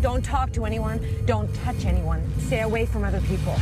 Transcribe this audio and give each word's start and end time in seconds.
Don't 0.00 0.24
talk 0.24 0.52
to 0.52 0.64
anyone. 0.64 1.00
Don't 1.26 1.52
touch 1.56 1.84
anyone. 1.84 2.22
Stay 2.38 2.60
away 2.60 2.86
from 2.86 3.04
other 3.04 3.20
people. 3.22 3.54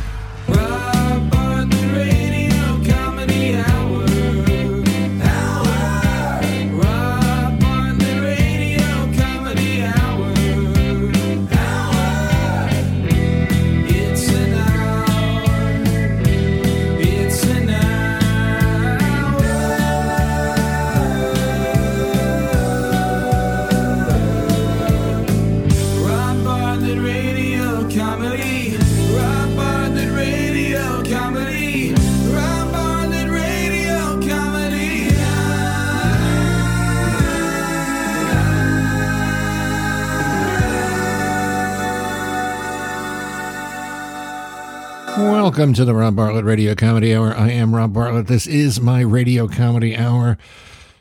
Welcome 45.49 45.73
to 45.73 45.83
the 45.83 45.95
Rob 45.95 46.15
Bartlett 46.15 46.45
Radio 46.45 46.75
Comedy 46.75 47.15
Hour. 47.15 47.35
I 47.35 47.49
am 47.49 47.73
Rob 47.73 47.91
Bartlett. 47.91 48.27
This 48.27 48.45
is 48.45 48.79
my 48.79 49.01
Radio 49.01 49.47
Comedy 49.47 49.97
Hour. 49.97 50.37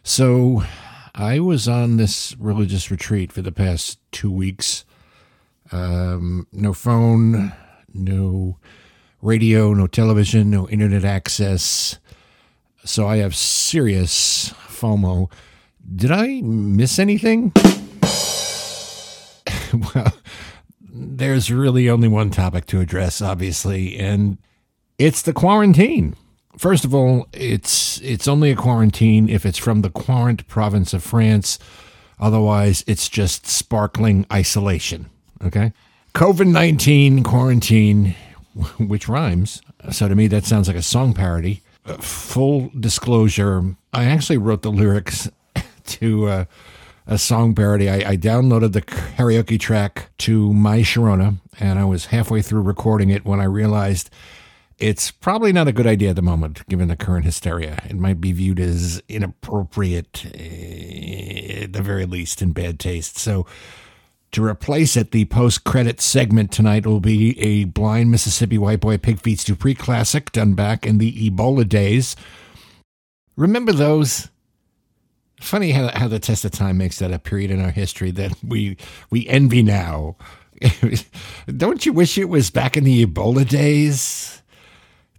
So, 0.03 0.63
I 1.15 1.39
was 1.39 1.69
on 1.69 1.99
this 1.99 2.35
religious 2.39 2.91
retreat 2.91 3.31
for 3.31 3.43
the 3.43 3.53
past 3.53 3.99
two 4.11 4.31
weeks. 4.31 4.87
Um, 5.71 6.47
no 6.51 6.73
phone, 6.73 7.53
no 7.93 8.57
radio, 9.21 9.75
no 9.75 9.87
television, 9.87 10.49
no 10.49 10.67
internet 10.71 11.05
access. 11.05 11.99
So, 12.87 13.07
I 13.07 13.19
have 13.19 13.37
serious 13.37 14.55
FOMO. 14.67 15.31
Did 15.95 16.11
I 16.11 16.41
miss 16.41 16.99
anything? 16.99 17.53
well, 19.95 20.18
there's 21.29 21.53
really 21.53 21.91
only 21.91 22.09
one 22.09 22.31
topic 22.31 22.65
to 22.65 22.81
address, 22.81 23.21
obviously, 23.21 23.99
and 23.99 24.39
it's 24.99 25.21
the 25.21 25.35
quarantine. 25.35 26.17
First 26.57 26.87
of 26.87 26.95
all, 26.95 27.29
it's 27.35 28.01
it's 28.01 28.27
only 28.27 28.51
a 28.51 28.57
quarantine 28.57 29.29
if 29.29 29.45
it's 29.45 29.59
from 29.59 29.83
the 29.83 29.91
Quarant 29.91 30.49
province 30.49 30.95
of 30.95 31.03
France. 31.05 31.59
Otherwise, 32.19 32.83
it's 32.87 33.11
just 33.11 33.47
sparkling 33.47 34.25
isolation. 34.33 35.11
Okay, 35.45 35.75
COVID 36.15 36.47
nineteen 36.47 37.23
quarantine, 37.23 38.15
which 38.79 39.07
rhymes. 39.07 39.61
So 39.93 40.09
to 40.09 40.15
me, 40.15 40.29
that 40.29 40.47
sounds 40.47 40.67
like 40.67 40.79
a 40.79 40.83
song 40.83 41.13
parody. 41.13 41.61
Uh, 41.85 41.99
full 41.99 42.73
disclosure: 42.81 43.77
I 43.93 44.07
actually 44.07 44.39
wrote 44.39 44.63
the 44.63 44.73
lyrics 44.73 45.29
to. 45.85 46.27
Uh, 46.27 46.45
a 47.09 47.19
song 47.19 47.55
parody. 47.55 47.89
I, 47.89 48.11
I 48.11 48.17
downloaded 48.17 48.73
the 48.73 48.83
karaoke 48.83 49.59
track 49.59 50.11
to 50.19 50.53
My 50.53 50.81
Sharona, 50.81 51.39
and 51.59 51.79
I 51.79 51.85
was 51.85 52.07
halfway 52.07 52.43
through 52.43 52.61
recording 52.61 53.09
it 53.09 53.25
when 53.25 53.41
I 53.41 53.45
realized 53.45 54.11
it's 54.79 55.11
probably 55.11 55.53
not 55.53 55.67
a 55.67 55.73
good 55.73 55.87
idea 55.87 56.11
at 56.11 56.17
the 56.17 56.23
moment, 56.23 56.65
given 56.69 56.87
the 56.89 56.97
current 56.97 57.25
hysteria. 57.25 57.83
It 57.89 57.97
might 57.97 58.21
be 58.21 58.31
viewed 58.33 58.61
as 58.61 59.03
inappropriate, 59.09 60.27
eh, 60.35 61.65
at 61.65 61.73
the 61.73 61.83
very 61.83 62.05
least, 62.05 62.43
in 62.43 62.53
bad 62.53 62.79
taste. 62.79 63.19
So, 63.19 63.47
to 64.33 64.45
replace 64.45 64.95
it, 64.95 65.11
the 65.11 65.25
post 65.25 65.65
credit 65.65 66.03
segment 66.03 66.53
tonight 66.53 66.87
will 66.87 67.01
be 67.01 67.41
a 67.41 67.65
blind 67.65 68.11
Mississippi 68.11 68.59
white 68.59 68.81
boy 68.81 68.99
pig 68.99 69.19
feet 69.19 69.41
Dupree 69.41 69.75
classic 69.75 70.31
done 70.33 70.53
back 70.53 70.87
in 70.87 70.99
the 70.99 71.31
Ebola 71.31 71.67
days. 71.67 72.15
Remember 73.35 73.73
those? 73.73 74.29
Funny 75.41 75.71
how, 75.71 75.89
how 75.95 76.09
the 76.09 76.19
test 76.19 76.45
of 76.45 76.51
time 76.51 76.79
makes 76.79 76.99
that 76.99 77.13
a 77.13 77.19
period 77.19 77.51
in 77.51 77.61
our 77.61 77.71
history 77.71 78.11
that 78.13 78.33
we 78.43 78.77
we 79.11 79.27
envy 79.29 79.63
now. 79.63 80.17
Don't 81.57 81.87
you 81.87 81.93
wish 81.93 82.19
it 82.19 82.29
was 82.29 82.51
back 82.51 82.77
in 82.77 82.85
the 82.85 83.07
Ebola 83.07 83.49
days? 83.49 84.43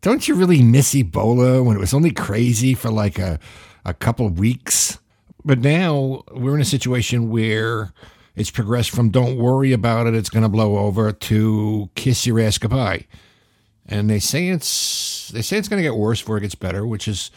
Don't 0.02 0.28
you 0.28 0.36
really 0.36 0.62
miss 0.62 0.94
Ebola 0.94 1.64
when 1.64 1.76
it 1.76 1.80
was 1.80 1.94
only 1.94 2.12
crazy 2.12 2.74
for 2.74 2.90
like 2.90 3.20
a, 3.20 3.40
a 3.86 3.94
couple 3.94 4.28
weeks? 4.30 4.98
But 5.44 5.60
now 5.60 6.24
we're 6.32 6.56
in 6.56 6.62
a 6.62 6.66
situation 6.66 7.30
where 7.30 7.94
it's 8.36 8.52
progressed 8.52 8.92
from 8.92 9.10
don't 9.10 9.38
worry 9.38 9.74
about 9.74 10.08
it, 10.08 10.16
it's 10.16 10.30
going 10.30 10.44
to 10.44 10.50
blow 10.50 10.78
over 10.78 11.12
to 11.12 11.90
kiss 11.96 12.26
your 12.26 12.40
ass 12.40 12.58
goodbye. 12.58 13.06
And 13.86 14.10
they 14.10 14.20
say 14.20 14.50
it's 14.50 15.30
they 15.30 15.42
say 15.42 15.58
it's 15.58 15.68
going 15.68 15.82
to 15.82 15.88
get 15.88 15.96
worse 15.96 16.22
before 16.22 16.38
it 16.38 16.42
gets 16.42 16.56
better, 16.56 16.86
which 16.86 17.08
is 17.08 17.32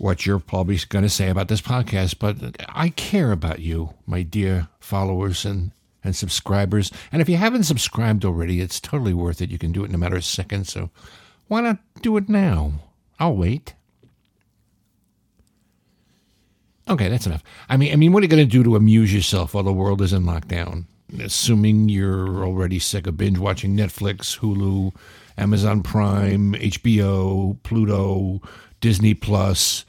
what 0.00 0.24
you're 0.24 0.38
probably 0.38 0.78
going 0.88 1.02
to 1.02 1.10
say 1.10 1.28
about 1.28 1.48
this 1.48 1.60
podcast, 1.60 2.18
but 2.18 2.56
I 2.70 2.88
care 2.88 3.32
about 3.32 3.58
you, 3.58 3.94
my 4.06 4.22
dear 4.22 4.68
followers 4.80 5.44
and, 5.44 5.72
and 6.02 6.16
subscribers. 6.16 6.90
And 7.12 7.20
if 7.20 7.28
you 7.28 7.36
haven't 7.36 7.64
subscribed 7.64 8.24
already, 8.24 8.62
it's 8.62 8.80
totally 8.80 9.12
worth 9.12 9.42
it. 9.42 9.50
You 9.50 9.58
can 9.58 9.72
do 9.72 9.84
it 9.84 9.90
in 9.90 9.94
a 9.94 9.98
matter 9.98 10.16
of 10.16 10.24
seconds. 10.24 10.72
So 10.72 10.88
why 11.48 11.60
not 11.60 11.78
do 12.00 12.16
it 12.16 12.30
now? 12.30 12.72
I'll 13.18 13.36
wait. 13.36 13.74
Okay, 16.88 17.08
that's 17.08 17.26
enough. 17.26 17.42
I 17.68 17.76
mean, 17.76 17.92
I 17.92 17.96
mean, 17.96 18.12
what 18.12 18.22
are 18.22 18.24
you 18.24 18.30
going 18.30 18.42
to 18.44 18.50
do 18.50 18.64
to 18.64 18.76
amuse 18.76 19.12
yourself 19.12 19.52
while 19.52 19.64
the 19.64 19.72
world 19.72 20.00
is 20.00 20.14
in 20.14 20.22
lockdown? 20.22 20.84
Assuming 21.22 21.90
you're 21.90 22.42
already 22.42 22.78
sick 22.78 23.06
of 23.06 23.18
binge 23.18 23.38
watching 23.38 23.76
Netflix, 23.76 24.38
Hulu, 24.38 24.96
Amazon 25.36 25.82
Prime, 25.82 26.54
HBO, 26.54 27.62
Pluto, 27.64 28.40
Disney 28.80 29.12
Plus, 29.12 29.84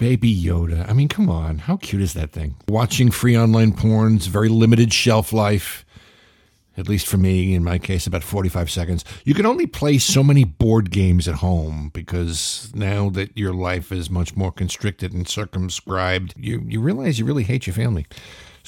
Baby 0.00 0.34
Yoda. 0.34 0.88
I 0.88 0.94
mean, 0.94 1.08
come 1.08 1.28
on. 1.28 1.58
How 1.58 1.76
cute 1.76 2.00
is 2.00 2.14
that 2.14 2.32
thing? 2.32 2.54
Watching 2.68 3.10
free 3.10 3.36
online 3.36 3.74
porn's 3.74 4.28
very 4.28 4.48
limited 4.48 4.94
shelf 4.94 5.30
life. 5.30 5.84
At 6.78 6.88
least 6.88 7.06
for 7.06 7.18
me, 7.18 7.52
in 7.52 7.62
my 7.62 7.78
case, 7.78 8.06
about 8.06 8.24
45 8.24 8.70
seconds. 8.70 9.04
You 9.26 9.34
can 9.34 9.44
only 9.44 9.66
play 9.66 9.98
so 9.98 10.22
many 10.22 10.44
board 10.44 10.90
games 10.90 11.28
at 11.28 11.34
home 11.34 11.90
because 11.92 12.72
now 12.74 13.10
that 13.10 13.36
your 13.36 13.52
life 13.52 13.92
is 13.92 14.08
much 14.08 14.34
more 14.34 14.50
constricted 14.50 15.12
and 15.12 15.28
circumscribed, 15.28 16.32
you, 16.34 16.64
you 16.66 16.80
realize 16.80 17.18
you 17.18 17.26
really 17.26 17.44
hate 17.44 17.66
your 17.66 17.74
family. 17.74 18.06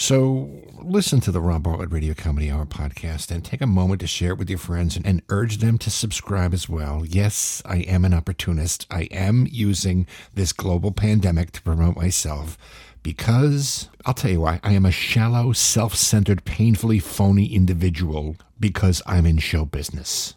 So 0.03 0.51
listen 0.83 1.21
to 1.21 1.31
the 1.31 1.41
Rob 1.41 1.63
Bartlett 1.63 1.93
Radio 1.93 2.13
Comedy 2.13 2.51
Hour 2.51 2.67
podcast 2.67 3.31
and 3.31 3.45
take 3.45 3.61
a 3.61 3.69
moment 3.69 4.01
to 4.01 4.09
share 4.09 4.33
it 4.33 4.39
with 4.39 4.51
your 4.51 4.59
friends 4.59 4.97
and, 4.97 5.07
and 5.07 5.23
urge 5.29 5.59
them 5.59 5.79
to 5.79 5.91
subscribe 5.91 6.53
as 6.53 6.69
well. 6.69 7.05
Yes, 7.07 7.63
I 7.65 7.83
am 7.83 8.05
an 8.05 8.13
opportunist. 8.13 8.85
I 8.91 9.03
am 9.13 9.47
using 9.49 10.09
this 10.35 10.53
global 10.53 10.91
pandemic 10.91 11.53
to 11.53 11.63
promote 11.63 11.95
myself 11.95 12.59
because 13.05 13.91
I'll 14.05 14.13
tell 14.13 14.33
you 14.33 14.41
why. 14.41 14.59
I 14.65 14.73
am 14.73 14.87
a 14.87 14.91
shallow, 14.91 15.53
self 15.53 15.95
centered, 15.95 16.45
painfully 16.45 16.99
phony 16.99 17.55
individual 17.55 18.35
because 18.59 19.03
I'm 19.07 19.25
in 19.25 19.39
show 19.39 19.65
business. 19.65 20.35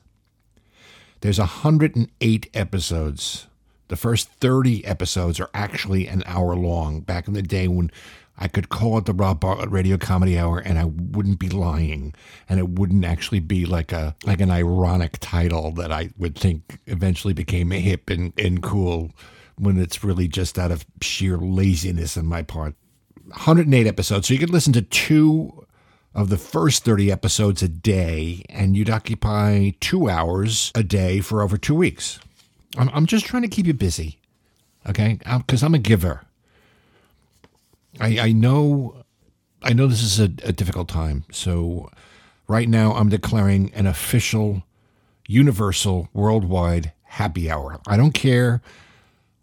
There's 1.21 1.39
108 1.39 2.49
episodes. 2.53 3.47
The 3.87 3.95
first 3.95 4.29
30 4.29 4.85
episodes 4.85 5.39
are 5.39 5.49
actually 5.55 6.07
an 6.07 6.21
hour 6.27 6.55
long. 6.55 7.01
Back 7.01 7.27
in 7.27 7.33
the 7.33 7.41
day 7.41 7.67
when 7.67 7.91
I 8.37 8.47
could 8.47 8.69
call 8.69 8.97
it 8.97 9.05
the 9.05 9.13
Rob 9.13 9.39
Bartlett 9.39 9.71
Radio 9.71 9.97
Comedy 9.97 10.37
Hour, 10.37 10.59
and 10.59 10.77
I 10.77 10.85
wouldn't 10.85 11.39
be 11.39 11.49
lying, 11.49 12.13
and 12.49 12.59
it 12.59 12.69
wouldn't 12.69 13.05
actually 13.05 13.39
be 13.39 13.65
like 13.65 13.93
a 13.93 14.15
like 14.25 14.41
an 14.41 14.51
ironic 14.51 15.17
title 15.21 15.71
that 15.71 15.91
I 15.91 16.09
would 16.17 16.35
think 16.35 16.79
eventually 16.85 17.33
became 17.33 17.71
hip 17.71 18.09
and, 18.09 18.33
and 18.37 18.61
cool 18.61 19.11
when 19.57 19.79
it's 19.79 20.03
really 20.03 20.27
just 20.27 20.59
out 20.59 20.71
of 20.71 20.85
sheer 21.01 21.37
laziness 21.37 22.17
on 22.17 22.25
my 22.25 22.41
part. 22.41 22.75
108 23.27 23.87
episodes, 23.87 24.27
so 24.27 24.33
you 24.33 24.39
could 24.39 24.49
listen 24.49 24.73
to 24.73 24.81
two 24.81 25.65
of 26.13 26.29
the 26.29 26.37
first 26.37 26.85
30 26.85 27.11
episodes 27.11 27.61
a 27.61 27.67
day, 27.67 28.43
and 28.49 28.75
you'd 28.77 28.89
occupy 28.89 29.71
two 29.79 30.09
hours 30.09 30.71
a 30.75 30.83
day 30.83 31.19
for 31.19 31.41
over 31.41 31.57
two 31.57 31.75
weeks. 31.75 32.19
I'm, 32.77 32.89
I'm 32.93 33.05
just 33.05 33.25
trying 33.25 33.43
to 33.43 33.49
keep 33.49 33.65
you 33.65 33.73
busy, 33.73 34.19
okay? 34.87 35.19
Because 35.37 35.63
I'm 35.63 35.75
a 35.75 35.79
giver. 35.79 36.21
I, 37.99 38.19
I 38.19 38.31
know 38.31 39.03
I 39.61 39.73
know 39.73 39.87
this 39.87 40.03
is 40.03 40.19
a, 40.19 40.25
a 40.43 40.51
difficult 40.51 40.87
time. 40.87 41.25
So 41.31 41.89
right 42.47 42.69
now 42.69 42.93
I'm 42.93 43.09
declaring 43.09 43.73
an 43.73 43.87
official 43.87 44.63
universal 45.27 46.09
worldwide 46.13 46.91
happy 47.03 47.49
hour. 47.49 47.79
I 47.87 47.97
don't 47.97 48.13
care 48.13 48.61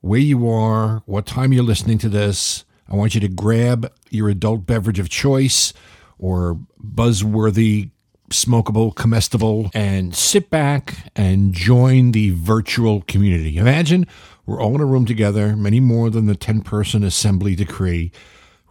where 0.01 0.21
you 0.21 0.49
are, 0.49 1.03
what 1.07 1.27
time 1.27 1.53
you're 1.53 1.65
listening 1.65 1.99
to 1.99 2.09
this. 2.09 2.65
I 2.89 2.95
want 2.95 3.15
you 3.15 3.21
to 3.21 3.29
grab 3.29 3.93
your 4.11 4.29
adult 4.29 4.67
beverage 4.67 4.99
of 4.99 5.09
choice 5.09 5.73
or 6.19 6.59
buzzworthy 6.81 7.91
smokable, 8.33 8.95
comestible, 8.95 9.71
and 9.75 10.15
sit 10.15 10.51
back 10.51 11.11
and 11.15 11.53
join 11.53 12.13
the 12.13 12.31
virtual 12.31 13.03
community. 13.03 13.57
Imagine 13.59 14.07
we're 14.47 14.61
all 14.61 14.75
in 14.75 14.81
a 14.81 14.87
room 14.87 15.07
together, 15.07 15.55
many 15.55 15.81
more 15.81 16.11
than 16.11 16.27
the 16.27 16.35
10 16.35 16.63
person 16.63 17.05
assembly 17.05 17.55
decree. 17.55 18.11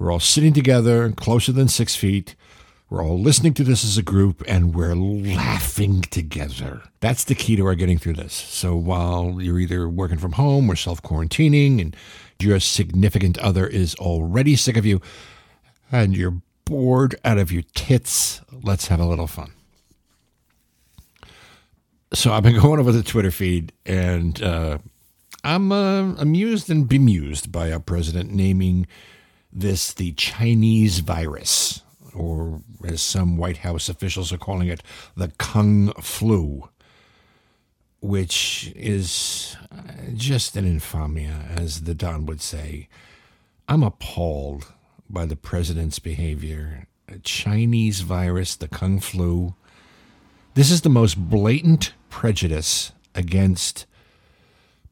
We're 0.01 0.11
all 0.11 0.19
sitting 0.19 0.53
together, 0.53 1.11
closer 1.11 1.51
than 1.51 1.67
six 1.67 1.95
feet. 1.95 2.33
We're 2.89 3.05
all 3.05 3.19
listening 3.19 3.53
to 3.53 3.63
this 3.63 3.83
as 3.83 3.99
a 3.99 4.01
group 4.01 4.41
and 4.47 4.73
we're 4.73 4.95
laughing 4.95 6.01
together. 6.01 6.81
That's 7.01 7.23
the 7.23 7.35
key 7.35 7.55
to 7.57 7.67
our 7.67 7.75
getting 7.75 7.99
through 7.99 8.15
this. 8.15 8.33
So 8.33 8.75
while 8.75 9.37
you're 9.39 9.59
either 9.59 9.87
working 9.87 10.17
from 10.17 10.31
home 10.31 10.71
or 10.71 10.75
self 10.75 11.03
quarantining 11.03 11.79
and 11.79 11.95
your 12.39 12.59
significant 12.59 13.37
other 13.37 13.67
is 13.67 13.93
already 13.93 14.55
sick 14.55 14.75
of 14.75 14.87
you 14.87 15.01
and 15.91 16.17
you're 16.17 16.41
bored 16.65 17.13
out 17.23 17.37
of 17.37 17.51
your 17.51 17.63
tits, 17.75 18.41
let's 18.51 18.87
have 18.87 18.99
a 18.99 19.05
little 19.05 19.27
fun. 19.27 19.51
So 22.11 22.33
I've 22.33 22.41
been 22.41 22.59
going 22.59 22.79
over 22.79 22.91
the 22.91 23.03
Twitter 23.03 23.29
feed 23.29 23.71
and 23.85 24.41
uh, 24.41 24.79
I'm 25.43 25.71
uh, 25.71 26.15
amused 26.15 26.71
and 26.71 26.89
bemused 26.89 27.51
by 27.51 27.71
our 27.71 27.79
president 27.79 28.31
naming 28.31 28.87
this 29.51 29.93
the 29.93 30.13
Chinese 30.13 30.99
virus, 30.99 31.81
or 32.13 32.61
as 32.83 33.01
some 33.01 33.37
White 33.37 33.57
House 33.57 33.89
officials 33.89 34.31
are 34.31 34.37
calling 34.37 34.67
it, 34.67 34.81
the 35.15 35.29
Kung 35.37 35.93
flu, 35.93 36.69
which 37.99 38.71
is 38.75 39.55
uh, 39.71 39.81
just 40.13 40.55
an 40.55 40.65
infamia, 40.65 41.57
as 41.57 41.81
the 41.81 41.93
Don 41.93 42.25
would 42.25 42.41
say. 42.41 42.87
I'm 43.67 43.83
appalled 43.83 44.73
by 45.09 45.25
the 45.25 45.35
president's 45.35 45.99
behavior. 45.99 46.87
A 47.07 47.19
Chinese 47.19 48.01
virus, 48.01 48.55
the 48.55 48.67
Kung 48.67 48.99
flu. 48.99 49.55
This 50.53 50.71
is 50.71 50.81
the 50.81 50.89
most 50.89 51.17
blatant 51.17 51.93
prejudice 52.09 52.91
against 53.13 53.85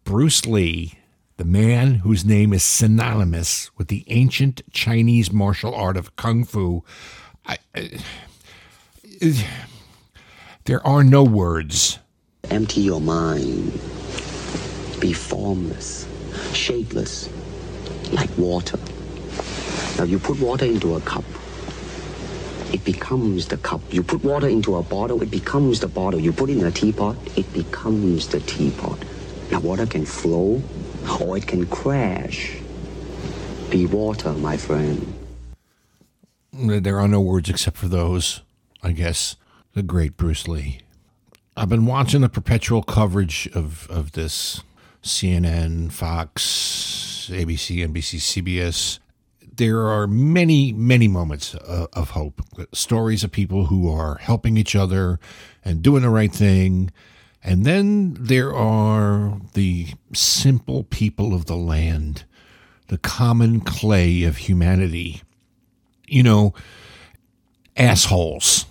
Bruce 0.04 0.46
Lee, 0.46 0.99
the 1.40 1.46
man 1.46 1.96
whose 1.96 2.26
name 2.26 2.52
is 2.52 2.62
synonymous 2.62 3.72
with 3.78 3.88
the 3.88 4.04
ancient 4.08 4.62
Chinese 4.74 5.32
martial 5.32 5.74
art 5.74 5.96
of 5.96 6.14
Kung 6.18 6.44
Fu. 6.44 6.84
I, 7.46 7.58
I, 7.74 8.04
there 10.66 10.86
are 10.86 11.02
no 11.02 11.24
words. 11.24 11.98
Empty 12.50 12.82
your 12.82 13.00
mind. 13.00 13.72
Be 15.00 15.14
formless, 15.14 16.10
shapeless, 16.52 17.30
like 18.12 18.38
water. 18.38 18.78
Now 19.98 20.04
you 20.04 20.20
put 20.20 20.42
water 20.42 20.66
into 20.66 20.96
a 20.96 21.02
cup. 21.02 21.24
It 22.74 22.84
becomes 22.84 23.48
the 23.48 23.56
cup. 23.56 23.80
You 23.92 24.04
put 24.04 24.26
water 24.26 24.50
into 24.50 24.76
a 24.76 24.84
bottle, 24.84 25.24
it 25.24 25.32
becomes 25.32 25.80
the 25.80 25.88
bottle. 25.88 26.20
You 26.20 26.34
put 26.34 26.50
it 26.50 26.58
in 26.58 26.66
a 26.66 26.72
teapot, 26.72 27.16
it 27.38 27.52
becomes 27.54 28.28
the 28.28 28.42
teapot. 28.42 29.00
Now 29.52 29.62
water 29.62 29.86
can 29.86 30.06
flow 30.06 30.62
or 31.10 31.38
it 31.38 31.48
can 31.48 31.66
crash. 31.68 32.58
Be 33.70 33.86
water, 33.86 34.34
my 34.34 34.58
friend. 34.58 35.14
There 36.52 37.00
are 37.00 37.08
no 37.08 37.22
words 37.22 37.50
except 37.50 37.78
for 37.78 37.88
those, 37.88 38.42
I 38.82 38.92
guess. 38.92 39.36
The 39.74 39.84
great 39.84 40.18
Bruce 40.18 40.48
Lee. 40.48 40.82
I've 41.56 41.70
been 41.70 41.86
watching 41.86 42.22
the 42.22 42.30
perpetual 42.30 42.82
coverage 42.82 43.48
of, 43.54 43.90
of 43.90 44.14
this 44.14 44.64
CNN, 45.04 45.92
Fox, 45.92 47.30
ABC, 47.32 47.86
NBC, 47.88 48.44
CBS. 48.44 49.00
There 49.56 49.88
are 49.88 50.08
many, 50.08 50.72
many 50.74 51.08
moments 51.08 51.54
of, 51.56 51.88
of 51.94 52.10
hope. 52.12 52.42
Stories 52.74 53.24
of 53.24 53.32
people 53.32 53.66
who 53.66 53.92
are 53.92 54.16
helping 54.16 54.58
each 54.58 54.76
other 54.76 55.20
and 55.64 55.82
doing 55.82 56.02
the 56.02 56.10
right 56.10 56.32
thing. 56.32 56.92
And 57.44 57.66
then 57.66 58.16
there 58.20 58.54
are 58.54 59.40
the 59.54 59.88
simple 60.14 60.84
people 60.84 61.34
of 61.34 61.46
the 61.46 61.56
land, 61.56 62.26
the 62.88 62.98
common 62.98 63.62
clay 63.62 64.24
of 64.24 64.38
humanity. 64.38 65.22
You 66.08 66.24
know, 66.24 66.54
assholes 67.78 68.66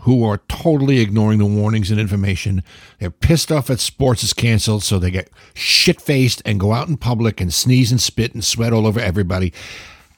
who 0.00 0.24
are 0.24 0.38
totally 0.48 1.00
ignoring 1.00 1.38
the 1.38 1.46
warnings 1.46 1.90
and 1.90 2.00
information. 2.00 2.62
They're 2.98 3.10
pissed 3.10 3.50
off 3.50 3.66
that 3.66 3.80
sports 3.80 4.22
is 4.22 4.32
canceled, 4.32 4.82
so 4.82 4.98
they 4.98 5.10
get 5.10 5.30
shit 5.54 6.00
faced 6.00 6.40
and 6.44 6.60
go 6.60 6.72
out 6.72 6.88
in 6.88 6.96
public 6.96 7.40
and 7.40 7.52
sneeze 7.52 7.90
and 7.90 8.00
spit 8.00 8.32
and 8.32 8.44
sweat 8.44 8.72
all 8.72 8.86
over 8.86 9.00
everybody. 9.00 9.52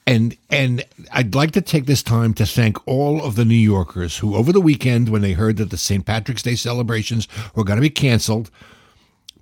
And 0.06 0.36
and 0.48 0.84
I'd 1.12 1.34
like 1.34 1.52
to 1.52 1.60
take 1.60 1.86
this 1.86 2.02
time 2.02 2.34
to 2.34 2.46
thank 2.46 2.86
all 2.88 3.22
of 3.22 3.36
the 3.36 3.44
New 3.44 3.54
Yorkers 3.54 4.18
who, 4.18 4.34
over 4.34 4.52
the 4.52 4.60
weekend, 4.60 5.08
when 5.08 5.22
they 5.22 5.32
heard 5.32 5.56
that 5.58 5.70
the 5.70 5.76
St. 5.76 6.04
Patrick's 6.04 6.42
Day 6.42 6.56
celebrations 6.56 7.28
were 7.54 7.64
going 7.64 7.76
to 7.76 7.82
be 7.82 7.90
canceled. 7.90 8.50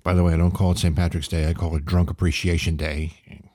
By 0.03 0.15
the 0.15 0.23
way, 0.25 0.35
I 0.35 0.37
don't 0.37 0.53
call 0.53 0.73
it 0.73 0.79
St. 0.79 0.95
Patrick's 0.95 1.29
Day; 1.29 1.49
I 1.49 1.55
call 1.55 1.77
it 1.77 1.85
Drunk 1.85 2.11
Appreciation 2.11 2.77
Day. 2.77 3.13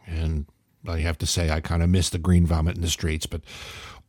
And 0.08 0.46
I 0.88 1.00
have 1.00 1.18
to 1.20 1.26
say, 1.26 1.50
I 1.50 1.60
kind 1.62 1.82
of 1.82 1.90
miss 1.90 2.10
the 2.10 2.18
green 2.18 2.46
vomit 2.46 2.76
in 2.76 2.82
the 2.82 2.90
streets, 2.90 3.26
but 3.26 3.42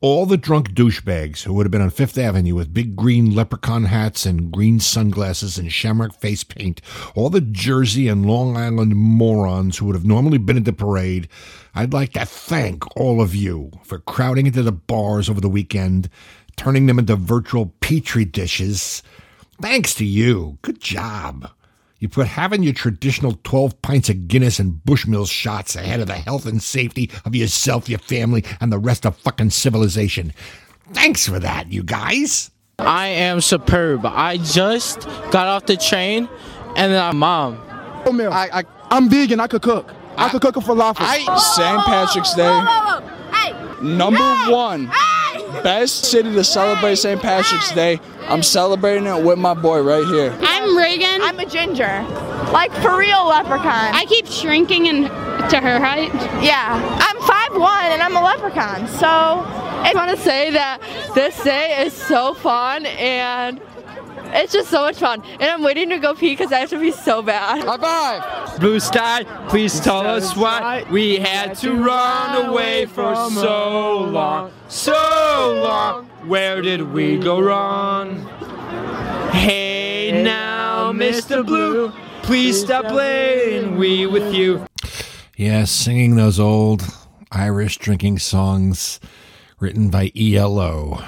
all 0.04 0.26
the 0.26 0.36
drunk 0.36 0.72
douchebags 0.72 1.44
who 1.44 1.54
would 1.54 1.64
have 1.64 1.70
been 1.70 1.80
on 1.80 1.88
Fifth 1.88 2.18
Avenue 2.18 2.54
with 2.54 2.74
big 2.74 2.94
green 2.94 3.34
leprechaun 3.34 3.84
hats 3.84 4.26
and 4.26 4.52
green 4.52 4.78
sunglasses 4.78 5.56
and 5.56 5.72
shamrock 5.72 6.12
face 6.12 6.44
paint, 6.44 6.82
all 7.14 7.30
the 7.30 7.40
Jersey 7.40 8.06
and 8.06 8.26
Long 8.26 8.54
Island 8.54 8.94
morons 8.96 9.78
who 9.78 9.86
would 9.86 9.94
have 9.94 10.04
normally 10.04 10.36
been 10.36 10.58
at 10.58 10.66
the 10.66 10.74
parade, 10.74 11.26
I'd 11.74 11.94
like 11.94 12.12
to 12.12 12.26
thank 12.26 12.94
all 12.98 13.22
of 13.22 13.34
you 13.34 13.70
for 13.82 13.98
crowding 13.98 14.46
into 14.46 14.62
the 14.62 14.72
bars 14.72 15.30
over 15.30 15.40
the 15.40 15.48
weekend, 15.48 16.10
turning 16.54 16.84
them 16.84 16.98
into 16.98 17.16
virtual 17.16 17.72
petri 17.80 18.26
dishes. 18.26 19.02
Thanks 19.58 19.94
to 19.94 20.04
you. 20.04 20.58
Good 20.60 20.82
job. 20.82 21.50
You 21.98 22.08
put 22.08 22.26
having 22.26 22.62
your 22.62 22.72
traditional 22.72 23.38
12 23.44 23.80
pints 23.82 24.08
of 24.10 24.28
Guinness 24.28 24.58
and 24.58 24.80
Bushmills 24.84 25.30
shots 25.30 25.76
ahead 25.76 26.00
of 26.00 26.06
the 26.06 26.14
health 26.14 26.44
and 26.44 26.62
safety 26.62 27.10
of 27.24 27.34
yourself, 27.34 27.88
your 27.88 27.98
family, 28.00 28.44
and 28.60 28.72
the 28.72 28.78
rest 28.78 29.06
of 29.06 29.16
fucking 29.18 29.50
civilization. 29.50 30.32
Thanks 30.92 31.26
for 31.26 31.38
that, 31.38 31.72
you 31.72 31.82
guys. 31.82 32.50
I 32.78 33.06
am 33.06 33.40
superb. 33.40 34.04
I 34.04 34.38
just 34.38 35.02
got 35.30 35.46
off 35.46 35.66
the 35.66 35.76
train, 35.76 36.28
and 36.76 36.92
then 36.92 37.00
my 37.00 37.12
mom. 37.12 38.16
meal. 38.16 38.32
I, 38.32 38.48
I, 38.52 38.64
I'm 38.90 39.08
vegan. 39.08 39.40
I 39.40 39.46
could 39.46 39.62
cook. 39.62 39.90
I, 40.16 40.28
could 40.28 40.42
cook 40.42 40.56
a 40.56 40.60
falafel. 40.60 41.38
St. 41.38 41.84
Patrick's 41.84 42.34
Day, 42.34 42.62
number 43.82 44.22
one 44.50 44.90
best 45.62 46.06
city 46.06 46.32
to 46.32 46.44
celebrate 46.44 46.96
St. 46.96 47.20
Patrick's 47.20 47.72
Day. 47.72 48.00
I'm 48.22 48.42
celebrating 48.42 49.06
it 49.06 49.22
with 49.22 49.38
my 49.38 49.54
boy 49.54 49.82
right 49.82 50.04
here. 50.06 50.36
I'm 50.42 50.76
Reagan. 50.76 51.20
I'm 51.22 51.38
a 51.38 51.46
ginger. 51.46 52.02
Like 52.52 52.72
for 52.74 52.96
real 52.98 53.26
leprechaun. 53.26 53.94
I 53.94 54.04
keep 54.08 54.26
shrinking 54.26 54.86
in, 54.86 55.02
to 55.04 55.60
her 55.60 55.78
height. 55.80 56.12
yeah. 56.42 56.80
I'm 57.00 57.16
5'1 57.18 57.92
and 57.92 58.02
I'm 58.02 58.16
a 58.16 58.22
leprechaun. 58.22 58.88
So 58.88 59.06
I 59.06 59.92
want 59.94 60.10
to 60.10 60.16
say 60.16 60.50
that 60.50 60.80
this 61.14 61.42
day 61.42 61.84
is 61.84 61.92
so 61.92 62.34
fun 62.34 62.86
and 62.86 63.60
it's 64.34 64.52
just 64.52 64.70
so 64.70 64.82
much 64.82 64.98
fun. 64.98 65.22
And 65.24 65.44
I'm 65.44 65.62
waiting 65.62 65.88
to 65.90 65.98
go 65.98 66.14
pee 66.14 66.30
because 66.30 66.52
I 66.52 66.58
have 66.60 66.70
to 66.70 66.78
be 66.78 66.90
so 66.90 67.22
bad. 67.22 67.64
High 67.64 67.76
five! 67.78 68.60
Blue 68.60 68.80
sky, 68.80 69.24
please 69.48 69.80
tell 69.80 70.06
us 70.06 70.36
why 70.36 70.84
we 70.90 71.16
had 71.16 71.54
to 71.58 71.74
run 71.74 72.46
away 72.46 72.86
for 72.86 73.14
so 73.30 74.00
long. 74.00 74.52
So 74.68 74.92
long. 75.64 76.06
Where 76.26 76.62
did 76.62 76.92
we 76.92 77.18
go 77.18 77.40
wrong? 77.40 78.26
Hey 79.30 80.22
now, 80.22 80.92
Mr. 80.92 81.44
Blue, 81.44 81.92
please 82.22 82.60
stop 82.60 82.86
playing 82.86 83.76
we 83.76 84.06
with 84.06 84.34
you. 84.34 84.66
Yes, 85.36 85.70
singing 85.70 86.16
those 86.16 86.38
old 86.38 86.82
Irish 87.30 87.78
drinking 87.78 88.20
songs 88.20 89.00
written 89.58 89.90
by 89.90 90.12
ELO. 90.16 91.04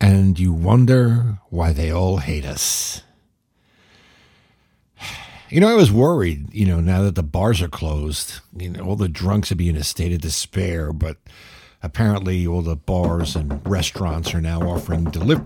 And 0.00 0.38
you 0.38 0.52
wonder 0.52 1.38
why 1.50 1.72
they 1.72 1.90
all 1.90 2.18
hate 2.18 2.44
us. 2.44 3.02
You 5.52 5.58
know, 5.58 5.66
I 5.68 5.74
was 5.74 5.90
worried, 5.90 6.54
you 6.54 6.64
know, 6.64 6.78
now 6.78 7.02
that 7.02 7.16
the 7.16 7.24
bars 7.24 7.60
are 7.60 7.66
closed, 7.66 8.38
you 8.56 8.68
know, 8.68 8.84
all 8.84 8.94
the 8.94 9.08
drunks 9.08 9.50
would 9.50 9.58
be 9.58 9.68
in 9.68 9.74
a 9.74 9.82
state 9.82 10.12
of 10.12 10.20
despair, 10.20 10.92
but 10.92 11.16
apparently 11.82 12.46
all 12.46 12.62
the 12.62 12.76
bars 12.76 13.34
and 13.34 13.60
restaurants 13.68 14.32
are 14.32 14.40
now 14.40 14.60
offering 14.60 15.06
deliver. 15.06 15.44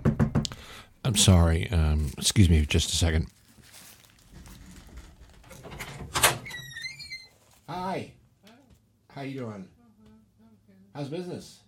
I'm 1.06 1.16
sorry, 1.16 1.70
um, 1.70 2.10
excuse 2.18 2.50
me 2.50 2.66
just 2.66 2.92
a 2.92 2.96
second. 2.96 3.28
Hi. 7.66 8.12
How 9.14 9.22
you 9.22 9.40
doing? 9.40 9.66
How's 10.94 11.08
business? 11.08 11.60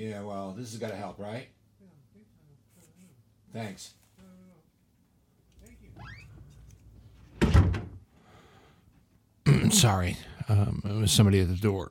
Yeah, 0.00 0.22
well, 0.22 0.54
this 0.56 0.70
has 0.70 0.80
got 0.80 0.88
to 0.88 0.96
help, 0.96 1.18
right? 1.18 1.48
Thanks. 3.52 3.92
Sorry, 9.70 10.16
um, 10.48 10.80
it 10.86 10.92
was 10.94 11.12
somebody 11.12 11.40
at 11.40 11.48
the 11.48 11.54
door. 11.56 11.90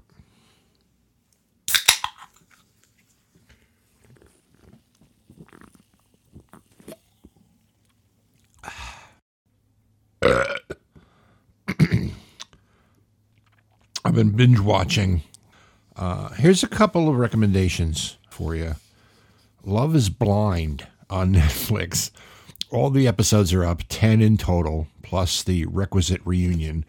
I've 14.04 14.16
been 14.16 14.32
binge 14.32 14.60
watching. 14.60 15.22
Uh, 16.00 16.30
here's 16.30 16.64
a 16.64 16.68
couple 16.68 17.10
of 17.10 17.18
recommendations 17.18 18.18
for 18.30 18.56
you. 18.56 18.74
Love 19.66 19.94
is 19.98 20.08
Blind 20.10 20.88
on 21.10 21.34
Netflix. 21.36 22.10
All 22.72 22.90
the 22.90 23.06
episodes 23.06 23.52
are 23.52 23.66
up, 23.66 23.82
10 23.90 24.22
in 24.22 24.38
total, 24.38 24.88
plus 25.04 25.44
the 25.44 25.66
requisite 25.66 26.22
reunion. 26.24 26.86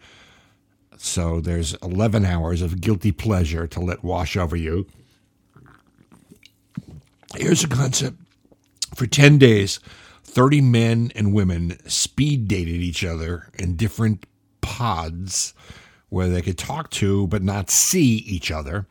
So 0.95 1.41
there's 1.41 1.73
11 1.83 2.23
hours 2.23 2.61
of 2.61 2.79
guilty 2.79 3.11
pleasure 3.11 3.67
to 3.67 3.81
let 3.81 4.01
wash 4.01 4.37
over 4.37 4.55
you. 4.55 4.87
Here's 7.35 7.65
a 7.65 7.67
concept 7.67 8.15
for 8.95 9.07
10 9.07 9.37
days, 9.37 9.81
30 10.23 10.61
men 10.61 11.11
and 11.15 11.33
women 11.33 11.77
speed 11.89 12.47
dated 12.47 12.75
each 12.75 13.03
other 13.03 13.49
in 13.59 13.75
different 13.75 14.25
pods 14.61 15.53
where 16.07 16.29
they 16.29 16.41
could 16.41 16.57
talk 16.57 16.89
to 16.91 17.27
but 17.27 17.43
not 17.43 17.69
see 17.69 18.15
each 18.15 18.51
other. 18.51 18.85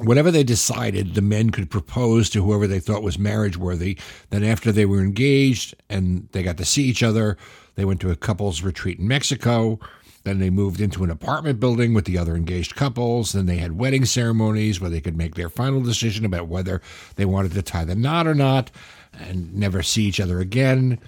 Whatever 0.00 0.30
they 0.30 0.44
decided, 0.44 1.14
the 1.14 1.22
men 1.22 1.50
could 1.50 1.70
propose 1.70 2.30
to 2.30 2.42
whoever 2.42 2.66
they 2.66 2.80
thought 2.80 3.02
was 3.02 3.18
marriage 3.18 3.56
worthy. 3.56 3.98
Then, 4.30 4.42
after 4.44 4.72
they 4.72 4.86
were 4.86 5.00
engaged 5.00 5.74
and 5.88 6.28
they 6.32 6.42
got 6.42 6.56
to 6.56 6.64
see 6.64 6.84
each 6.84 7.02
other, 7.02 7.36
they 7.74 7.84
went 7.84 8.00
to 8.00 8.10
a 8.10 8.16
couples 8.16 8.62
retreat 8.62 8.98
in 8.98 9.06
Mexico. 9.08 9.78
Then 10.24 10.38
they 10.38 10.50
moved 10.50 10.80
into 10.80 11.04
an 11.04 11.10
apartment 11.10 11.60
building 11.60 11.94
with 11.94 12.04
the 12.04 12.18
other 12.18 12.36
engaged 12.36 12.76
couples. 12.76 13.32
Then 13.32 13.46
they 13.46 13.56
had 13.56 13.78
wedding 13.78 14.04
ceremonies 14.04 14.80
where 14.80 14.90
they 14.90 15.00
could 15.00 15.16
make 15.16 15.34
their 15.34 15.48
final 15.48 15.80
decision 15.80 16.24
about 16.24 16.48
whether 16.48 16.82
they 17.16 17.24
wanted 17.24 17.52
to 17.52 17.62
tie 17.62 17.84
the 17.84 17.94
knot 17.94 18.26
or 18.26 18.34
not 18.34 18.70
and 19.18 19.54
never 19.54 19.82
see 19.82 20.04
each 20.04 20.20
other 20.20 20.40
again. 20.40 20.98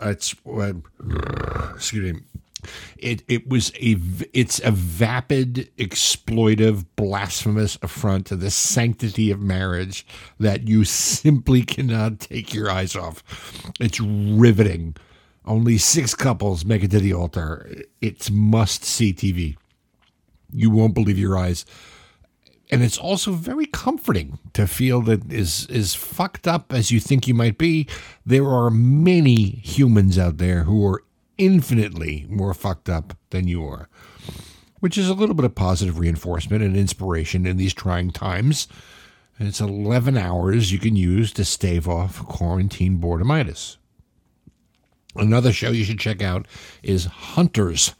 It's 0.00 0.34
uh, 0.46 0.72
excuse 1.74 2.14
me. 2.14 2.20
It 2.96 3.22
it 3.28 3.48
was 3.48 3.70
a 3.80 3.96
it's 4.32 4.60
a 4.60 4.70
vapid, 4.70 5.70
exploitive, 5.76 6.86
blasphemous 6.96 7.78
affront 7.82 8.26
to 8.26 8.36
the 8.36 8.50
sanctity 8.50 9.30
of 9.30 9.40
marriage 9.40 10.06
that 10.38 10.68
you 10.68 10.84
simply 10.84 11.62
cannot 11.62 12.20
take 12.20 12.54
your 12.54 12.70
eyes 12.70 12.96
off. 12.96 13.22
It's 13.80 14.00
riveting. 14.00 14.96
Only 15.44 15.78
six 15.78 16.14
couples 16.14 16.64
make 16.64 16.82
it 16.82 16.90
to 16.90 16.98
the 16.98 17.14
altar. 17.14 17.70
It's 18.00 18.30
must 18.30 18.84
see 18.84 19.12
TV. 19.12 19.56
You 20.52 20.70
won't 20.70 20.94
believe 20.94 21.18
your 21.18 21.38
eyes. 21.38 21.64
And 22.70 22.82
it's 22.82 22.98
also 22.98 23.32
very 23.32 23.66
comforting 23.66 24.38
to 24.54 24.66
feel 24.66 25.00
that 25.02 25.32
as, 25.32 25.68
as 25.70 25.94
fucked 25.94 26.48
up 26.48 26.72
as 26.72 26.90
you 26.90 26.98
think 26.98 27.28
you 27.28 27.34
might 27.34 27.58
be, 27.58 27.86
there 28.24 28.46
are 28.46 28.70
many 28.70 29.50
humans 29.50 30.18
out 30.18 30.38
there 30.38 30.64
who 30.64 30.84
are 30.86 31.04
infinitely 31.38 32.26
more 32.28 32.54
fucked 32.54 32.88
up 32.88 33.16
than 33.30 33.48
you 33.48 33.66
are. 33.66 33.88
Which 34.80 34.98
is 34.98 35.08
a 35.08 35.14
little 35.14 35.34
bit 35.34 35.44
of 35.44 35.54
positive 35.54 35.98
reinforcement 35.98 36.62
and 36.62 36.76
inspiration 36.76 37.46
in 37.46 37.56
these 37.56 37.74
trying 37.74 38.10
times. 38.10 38.68
And 39.38 39.48
it's 39.48 39.60
11 39.60 40.16
hours 40.16 40.72
you 40.72 40.78
can 40.78 40.96
use 40.96 41.32
to 41.32 41.44
stave 41.44 41.88
off 41.88 42.24
quarantine 42.24 42.98
boredomitis. 42.98 43.76
Another 45.14 45.52
show 45.52 45.70
you 45.70 45.84
should 45.84 45.98
check 45.98 46.22
out 46.22 46.46
is 46.82 47.06
Hunters 47.06 47.94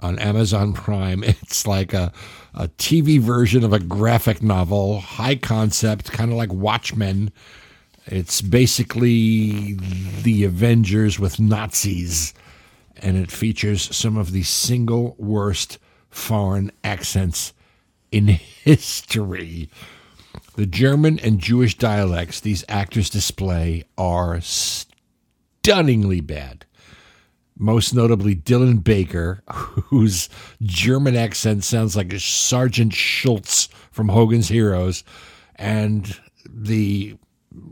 on 0.00 0.18
Amazon 0.18 0.72
Prime. 0.72 1.22
It's 1.46 1.66
like 1.66 1.92
a, 1.92 2.12
a 2.54 2.68
TV 2.68 3.20
version 3.20 3.64
of 3.64 3.72
a 3.72 3.78
graphic 3.78 4.42
novel, 4.42 5.00
high 5.00 5.36
concept, 5.36 6.12
kind 6.12 6.30
of 6.30 6.36
like 6.36 6.52
Watchmen. 6.52 7.30
It's 8.06 8.40
basically 8.40 9.74
the 10.22 10.44
Avengers 10.44 11.18
with 11.18 11.40
Nazis, 11.40 12.34
and 13.02 13.16
it 13.16 13.30
features 13.30 13.94
some 13.94 14.16
of 14.16 14.32
the 14.32 14.42
single 14.42 15.14
worst 15.18 15.78
foreign 16.10 16.72
accents 16.82 17.52
in 18.10 18.26
history. 18.28 19.70
The 20.56 20.66
German 20.66 21.18
and 21.18 21.38
Jewish 21.38 21.76
dialects 21.76 22.40
these 22.40 22.64
actors 22.68 23.10
display 23.10 23.84
are 23.98 24.40
stunningly 24.40 26.20
bad. 26.20 26.64
Most 27.58 27.94
notably, 27.94 28.36
Dylan 28.36 28.84
Baker, 28.84 29.42
whose 29.48 30.28
German 30.62 31.16
accent 31.16 31.64
sounds 31.64 31.96
like 31.96 32.12
Sergeant 32.18 32.92
Schultz 32.92 33.68
from 33.90 34.08
Hogan's 34.10 34.48
Heroes, 34.48 35.04
and 35.54 36.18
the 36.48 37.16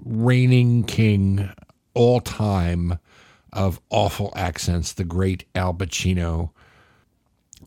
reigning 0.05 0.85
king 0.85 1.51
all 1.95 2.21
time 2.21 2.99
of 3.55 3.81
awful 3.89 4.33
accents, 4.37 4.93
the 4.93 5.05
great 5.05 5.45
Al 5.55 5.73
Pacino. 5.73 6.51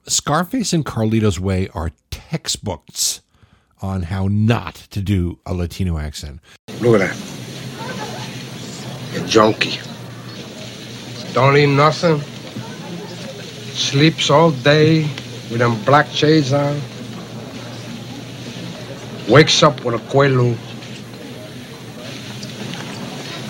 Scarface 0.05 0.73
and 0.73 0.85
Carlito's 0.85 1.39
Way 1.39 1.69
are 1.73 1.91
textbooks 2.11 3.21
on 3.81 4.03
how 4.03 4.27
not 4.27 4.75
to 4.75 5.01
do 5.01 5.39
a 5.45 5.53
Latino 5.53 5.97
accent. 5.97 6.39
Look 6.81 7.01
at 7.01 7.09
that. 7.09 7.17
A 9.15 9.27
junkie. 9.27 9.79
Don't 11.33 11.57
eat 11.57 11.67
nothing. 11.67 12.21
Sleeps 13.73 14.29
all 14.29 14.51
day 14.51 15.03
with 15.49 15.59
them 15.59 15.81
black 15.83 16.07
shades 16.07 16.51
on. 16.53 16.79
Wakes 19.29 19.61
up 19.61 19.83
with 19.83 19.95
a 19.95 19.99
quaalude. 20.09 20.57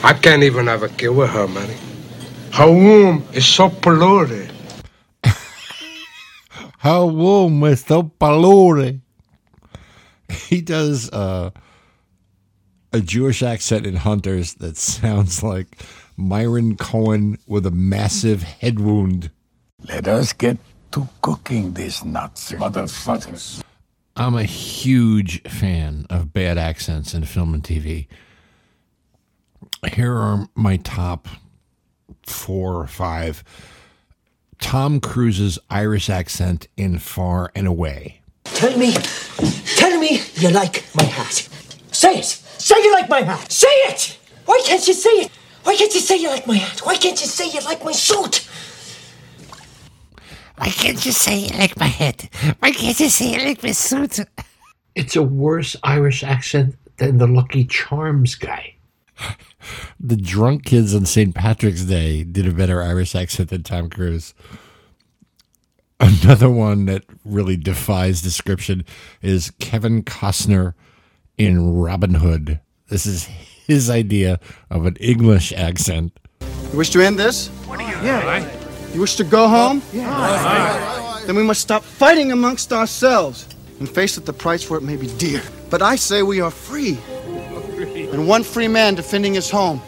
I 0.04 0.14
can't 0.14 0.44
even 0.44 0.68
have 0.68 0.84
a 0.84 0.90
kid 0.90 1.10
with 1.10 1.30
her, 1.30 1.48
man. 1.48 1.87
Her 2.58 2.72
womb 2.72 3.24
is 3.34 3.46
so 3.46 3.70
polluted. 3.70 4.52
Her 6.80 7.06
womb 7.06 7.64
is 7.66 7.86
so 7.86 8.12
polluted. 8.18 9.00
He 10.28 10.62
does 10.62 11.08
uh, 11.12 11.52
a 12.92 13.00
Jewish 13.00 13.44
accent 13.44 13.86
in 13.86 13.98
Hunters 13.98 14.56
that 14.56 14.76
sounds 14.76 15.44
like 15.44 15.68
Myron 16.16 16.78
Cohen 16.78 17.38
with 17.46 17.68
a 17.68 17.72
massive 17.72 18.42
head 18.42 18.80
wound. 18.80 19.30
Let 19.88 20.08
us 20.08 20.34
get 20.34 20.58
to 20.94 21.08
cooking 21.22 21.76
these 21.76 22.04
nuts, 22.04 22.54
motherfuckers. 22.54 23.62
I'm 24.16 24.34
a 24.34 24.46
huge 24.46 25.44
fan 25.44 26.08
of 26.10 26.34
bad 26.34 26.58
accents 26.58 27.14
in 27.14 27.24
film 27.26 27.54
and 27.54 27.62
TV. 27.62 28.08
Here 29.94 30.16
are 30.16 30.50
my 30.56 30.78
top 30.78 31.28
four 32.30 32.76
or 32.76 32.88
five. 32.88 33.44
Tom 34.60 35.00
Cruise's 35.00 35.60
Irish 35.70 36.10
accent 36.10 36.68
in 36.78 37.00
Far 37.00 37.52
and 37.56 37.68
Away. 37.68 38.22
Tell 38.44 38.76
me, 38.78 38.94
tell 39.76 40.00
me 40.00 40.22
you 40.36 40.50
like 40.50 40.84
my 40.96 41.04
hat. 41.04 41.48
Say 41.92 42.20
it. 42.20 42.26
Say 42.26 42.76
you 42.82 42.92
like 42.94 43.10
my 43.10 43.22
hat. 43.22 43.52
Say 43.52 43.68
it. 43.68 44.18
Why 44.46 44.62
can't 44.66 44.88
you 44.88 44.94
say 44.94 45.10
it? 45.10 45.32
Why 45.64 45.76
can't 45.76 45.94
you 45.94 46.00
say 46.00 46.18
you 46.18 46.30
like 46.30 46.48
my 46.48 46.56
hat? 46.56 46.80
Why 46.80 46.96
can't 46.96 47.20
you 47.20 47.28
say 47.28 47.50
you 47.50 47.60
like 47.66 47.84
my 47.84 47.92
suit? 47.92 48.48
Why 50.58 50.70
can't 50.70 51.06
you 51.06 51.12
say 51.12 51.38
you 51.38 51.58
like 51.58 51.78
my 51.78 51.88
head? 51.88 52.30
Why 52.60 52.72
can't 52.72 53.00
you 53.00 53.10
say 53.10 53.34
you 53.34 53.46
like 53.46 53.62
my 53.62 53.74
suit? 53.74 54.20
It's 54.96 55.16
a 55.16 55.22
worse 55.22 55.76
Irish 55.84 56.24
accent 56.24 56.76
than 56.98 57.20
the 57.20 57.28
Lucky 57.28 57.66
Charms 57.66 58.36
guy. 58.36 58.76
the 60.00 60.16
drunk 60.16 60.66
kids 60.66 60.94
on 60.96 61.06
St. 61.06 61.34
Patrick's 61.34 61.84
Day 61.84 62.24
did 62.24 62.48
a 62.48 62.52
better 62.52 62.82
Irish 62.82 63.16
accent 63.16 63.50
than 63.50 63.64
Tom 63.64 63.90
Cruise. 63.90 64.34
Another 66.00 66.50
one 66.50 66.86
that 66.86 67.04
really 67.26 67.58
defies 67.58 68.22
description 68.22 68.86
is 69.22 69.52
Kevin 69.60 70.04
Costner 70.04 70.74
in 71.38 71.74
Robin 71.74 72.16
Hood. 72.16 72.60
This 72.90 73.06
is 73.06 73.26
his 73.26 73.90
idea 73.90 74.40
of 74.70 74.86
an 74.86 74.96
English 74.98 75.52
accent. 75.54 76.18
You 76.72 76.78
wish 76.78 76.92
to 76.92 77.02
end 77.02 77.18
this? 77.18 77.48
What 77.66 77.80
are 77.80 77.90
you 77.90 78.06
Yeah. 78.06 78.48
You 78.94 79.02
wish 79.02 79.16
to 79.16 79.24
go 79.24 79.48
home? 79.48 79.82
Yeah. 79.92 81.24
Then 81.26 81.36
we 81.36 81.44
must 81.44 81.62
stop 81.62 81.84
fighting 81.84 82.32
amongst 82.32 82.72
ourselves 82.72 83.48
and 83.80 83.90
face 83.90 84.16
that 84.16 84.26
the 84.26 84.34
price 84.34 84.64
for 84.64 84.78
it 84.78 84.84
may 84.84 84.96
be 84.96 85.08
dear. 85.18 85.42
But 85.70 85.82
I 85.82 85.96
say 85.98 86.24
we 86.24 86.40
are 86.42 86.52
free. 86.52 86.98
And 88.12 88.28
one 88.28 88.44
free 88.44 88.68
man 88.68 88.96
defending 88.96 89.34
his 89.34 89.50
home 89.50 89.82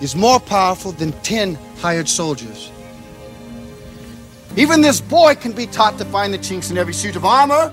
is 0.00 0.14
more 0.14 0.40
powerful 0.40 0.92
than 0.92 1.12
ten 1.22 1.54
hired 1.78 2.08
soldiers. 2.08 2.70
Even 4.56 4.82
this 4.82 5.00
boy 5.00 5.34
can 5.34 5.52
be 5.52 5.66
taught 5.66 5.96
to 5.98 6.04
find 6.04 6.34
the 6.34 6.38
chinks 6.38 6.70
in 6.70 6.76
every 6.76 6.92
suit 6.92 7.16
of 7.16 7.24
armor. 7.24 7.72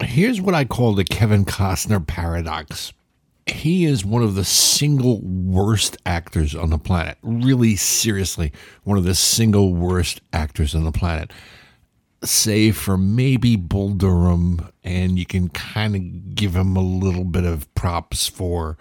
Here's 0.00 0.40
what 0.40 0.54
I 0.54 0.64
call 0.64 0.94
the 0.94 1.04
Kevin 1.04 1.44
Costner 1.44 2.06
paradox. 2.06 2.92
He 3.46 3.84
is 3.84 4.04
one 4.04 4.22
of 4.22 4.36
the 4.36 4.44
single 4.44 5.20
worst 5.20 5.96
actors 6.06 6.54
on 6.54 6.70
the 6.70 6.78
planet. 6.78 7.18
Really, 7.22 7.76
seriously, 7.76 8.52
one 8.84 8.96
of 8.96 9.04
the 9.04 9.14
single 9.14 9.74
worst 9.74 10.20
actors 10.32 10.74
on 10.74 10.84
the 10.84 10.92
planet. 10.92 11.30
Save 12.28 12.76
for 12.76 12.96
maybe 12.96 13.56
Bull 13.56 13.90
Durham, 13.90 14.68
and 14.82 15.18
you 15.18 15.26
can 15.26 15.48
kind 15.48 15.94
of 15.96 16.34
give 16.34 16.54
him 16.54 16.76
a 16.76 16.82
little 16.82 17.24
bit 17.24 17.44
of 17.44 17.72
props 17.74 18.26
for 18.26 18.76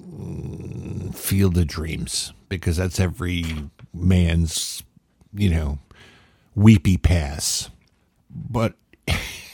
mm, 0.00 1.14
Field 1.14 1.56
of 1.58 1.66
Dreams, 1.66 2.32
because 2.48 2.76
that's 2.76 3.00
every 3.00 3.44
man's, 3.92 4.82
you 5.34 5.50
know, 5.50 5.78
weepy 6.54 6.96
pass. 6.96 7.70
But 8.30 8.74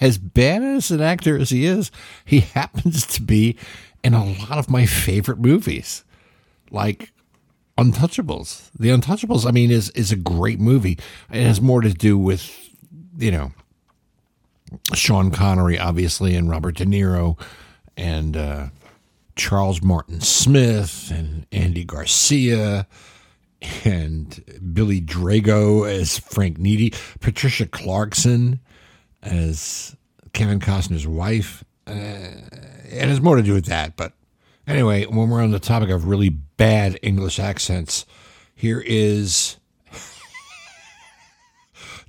as 0.01 0.19
bad 0.19 0.63
as 0.63 0.91
an 0.91 1.01
actor 1.01 1.39
as 1.39 1.51
he 1.51 1.65
is, 1.65 1.91
he 2.25 2.41
happens 2.55 3.07
to 3.07 3.23
be 3.23 3.57
in 4.03 4.15
a 4.15 4.25
lot 4.25 4.59
of 4.59 4.71
my 4.71 4.87
favorite 4.87 5.39
movies, 5.39 6.05
like 6.71 7.13
Untouchables. 7.77 8.71
The 8.79 8.91
Untouchables, 8.91 9.47
I 9.47 9.51
mean, 9.51 9.71
is 9.71 9.91
is 9.91 10.13
a 10.13 10.17
great 10.17 10.61
movie. 10.61 10.99
It 11.33 11.43
has 11.43 11.61
more 11.61 11.81
to 11.81 11.93
do 11.93 12.17
with, 12.17 12.64
you 13.19 13.31
know, 13.31 13.53
Sean 14.95 15.31
Connery, 15.31 15.79
obviously, 15.79 16.35
and 16.35 16.49
Robert 16.49 16.77
De 16.77 16.85
Niro, 16.85 17.39
and 17.97 18.37
uh, 18.37 18.67
Charles 19.37 19.83
Martin 19.83 20.21
Smith, 20.21 21.11
and 21.11 21.47
Andy 21.53 21.85
Garcia, 21.85 22.87
and 23.85 24.43
Billy 24.73 25.01
Drago 25.01 25.89
as 25.89 26.19
Frank 26.19 26.59
Nitti, 26.59 26.95
Patricia 27.21 27.67
Clarkson 27.67 28.61
as 29.23 29.97
Kevin 30.33 30.61
Costner's 30.61 31.07
wife. 31.07 31.65
Uh, 31.87 31.93
it 32.85 33.09
has 33.09 33.21
more 33.21 33.37
to 33.37 33.43
do 33.43 33.55
with 33.55 33.67
that. 33.67 33.97
But 33.97 34.13
anyway, 34.67 35.07
when 35.07 35.31
we're 35.31 35.43
on 35.43 35.51
the 35.51 35.59
topic 35.59 35.91
of 35.91 36.07
really 36.07 36.29
bad 36.29 36.99
English 37.03 37.39
accents, 37.39 38.05
here 38.55 38.83
is 38.85 39.57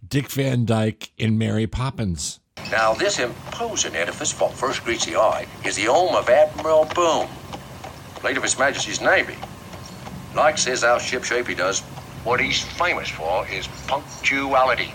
Dick 0.08 0.30
Van 0.30 0.66
Dyke 0.66 1.12
in 1.18 1.38
Mary 1.38 1.68
Poppins. 1.68 2.40
Now, 2.70 2.94
this 2.94 3.18
imposing 3.18 3.96
edifice, 3.96 4.38
what 4.40 4.54
first 4.54 4.84
greets 4.84 5.06
the 5.06 5.16
eye, 5.16 5.48
is 5.64 5.78
the 5.78 5.86
home 5.86 6.16
of 6.16 6.30
Admiral 6.30 6.86
Boone, 6.94 7.28
late 8.24 8.38
of 8.38 8.44
His 8.44 8.60
Majesty's 8.60 9.02
Navy. 9.02 9.36
Like 10.36 10.58
says 10.58 10.84
our 10.84 11.00
ship 11.00 11.24
shape 11.24 11.48
he 11.48 11.56
does, 11.56 11.80
what 12.24 12.40
he's 12.40 12.62
famous 12.62 13.10
for 13.10 13.48
is 13.48 13.68
punctuality. 13.88 14.94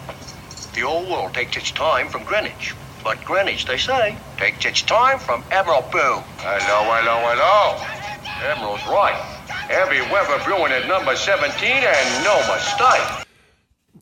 The 0.74 0.82
old 0.82 1.08
world 1.08 1.34
takes 1.34 1.56
its 1.56 1.70
time 1.70 2.08
from 2.08 2.24
Greenwich, 2.24 2.74
but 3.02 3.24
Greenwich, 3.24 3.64
they 3.64 3.78
say, 3.78 4.16
takes 4.36 4.64
its 4.64 4.82
time 4.82 5.18
from 5.18 5.42
Admiral 5.50 5.82
Boone. 5.90 6.22
Hello, 6.38 6.84
hello, 6.92 7.18
hello. 7.24 7.82
Admiral's 8.44 8.86
right. 8.86 9.16
Heavy 9.48 10.02
weather 10.12 10.42
brewing 10.44 10.72
at 10.72 10.86
number 10.86 11.16
17 11.16 11.50
and 11.68 12.24
no 12.24 12.36
mistake. 12.54 13.26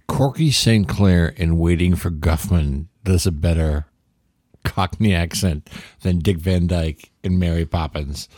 Corky 0.09 0.51
St. 0.51 0.89
Clair 0.89 1.29
in 1.29 1.59
Waiting 1.59 1.95
for 1.95 2.11
Guffman 2.11 2.87
does 3.05 3.27
a 3.27 3.31
better 3.31 3.87
Cockney 4.65 5.15
accent 5.15 5.71
than 6.03 6.19
Dick 6.19 6.39
Van 6.39 6.67
Dyke 6.67 7.11
in 7.23 7.39
Mary 7.39 7.65
Poppins. 7.65 8.29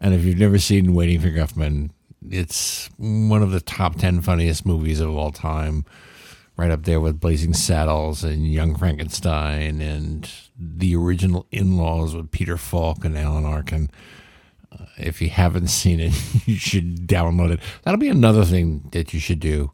And 0.00 0.12
if 0.12 0.24
you've 0.24 0.38
never 0.38 0.58
seen 0.58 0.92
Waiting 0.92 1.20
for 1.20 1.30
Guffman, 1.30 1.90
it's 2.28 2.90
one 2.98 3.42
of 3.42 3.52
the 3.52 3.60
top 3.60 3.96
10 3.96 4.20
funniest 4.20 4.66
movies 4.66 5.00
of 5.00 5.16
all 5.16 5.32
time. 5.32 5.86
Right 6.56 6.70
up 6.70 6.84
there 6.84 7.00
with 7.00 7.20
Blazing 7.20 7.54
Saddles 7.54 8.22
and 8.22 8.46
Young 8.46 8.76
Frankenstein 8.76 9.80
and 9.80 10.30
the 10.58 10.94
original 10.94 11.46
In 11.50 11.78
Laws 11.78 12.14
with 12.14 12.30
Peter 12.30 12.58
Falk 12.58 13.02
and 13.02 13.16
Alan 13.16 13.46
Arkin. 13.46 13.88
Uh, 14.70 14.84
if 14.98 15.22
you 15.22 15.30
haven't 15.30 15.68
seen 15.68 16.00
it, 16.00 16.12
you 16.46 16.56
should 16.56 17.06
download 17.06 17.50
it. 17.50 17.60
That'll 17.82 17.98
be 17.98 18.10
another 18.10 18.44
thing 18.44 18.88
that 18.92 19.14
you 19.14 19.20
should 19.20 19.40
do 19.40 19.72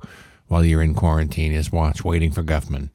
while 0.49 0.65
you're 0.65 0.83
in 0.83 0.95
quarantine 0.95 1.53
is 1.53 1.73
watch 1.73 2.05
Waiting 2.05 2.31
for 2.31 2.43
Guffman. 2.43 2.91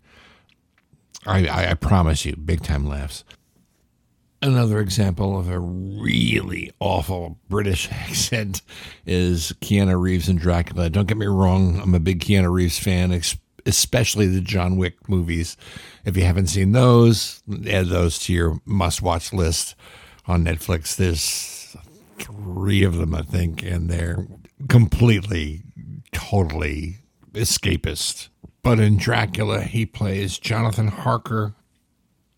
I, 1.25 1.47
I, 1.47 1.71
I 1.71 1.73
promise 1.75 2.25
you, 2.25 2.35
big 2.35 2.63
time 2.63 2.87
laughs. 2.87 3.23
Another 4.41 4.79
example 4.79 5.37
of 5.37 5.51
a 5.51 5.59
really 5.59 6.71
awful 6.79 7.37
British 7.47 7.91
accent 7.91 8.61
is 9.05 9.53
Keanu 9.61 9.99
Reeves 9.99 10.27
in 10.27 10.37
Dracula. 10.37 10.89
Don't 10.89 11.07
get 11.07 11.17
me 11.17 11.27
wrong, 11.27 11.79
I'm 11.79 11.93
a 11.93 11.99
big 11.99 12.21
Keanu 12.21 12.51
Reeves 12.51 12.79
fan, 12.79 13.19
especially 13.65 14.25
the 14.25 14.41
John 14.41 14.77
Wick 14.77 15.07
movies. 15.07 15.57
If 16.05 16.17
you 16.17 16.23
haven't 16.23 16.47
seen 16.47 16.71
those, 16.71 17.43
add 17.67 17.87
those 17.87 18.17
to 18.19 18.33
your 18.33 18.59
must 18.65 19.03
watch 19.03 19.31
list 19.31 19.75
on 20.25 20.45
Netflix. 20.45 20.95
There's 20.95 21.75
three 22.17 22.83
of 22.83 22.97
them, 22.97 23.13
I 23.13 23.21
think, 23.21 23.61
and 23.61 23.89
they're 23.89 24.25
completely, 24.69 25.61
totally 26.11 27.00
escapist. 27.33 28.29
But 28.63 28.79
in 28.79 28.97
Dracula, 28.97 29.61
he 29.61 29.85
plays 29.85 30.37
Jonathan 30.37 30.87
Harker, 30.87 31.55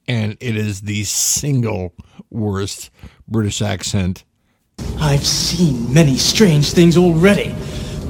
and 0.08 0.38
it 0.40 0.56
is 0.56 0.82
the 0.82 1.04
single 1.04 1.94
worst 2.30 2.90
British 3.28 3.62
accent. 3.62 4.24
I've 5.00 5.26
seen 5.26 5.94
many 5.94 6.18
strange 6.18 6.72
things 6.72 6.98
already. 6.98 7.54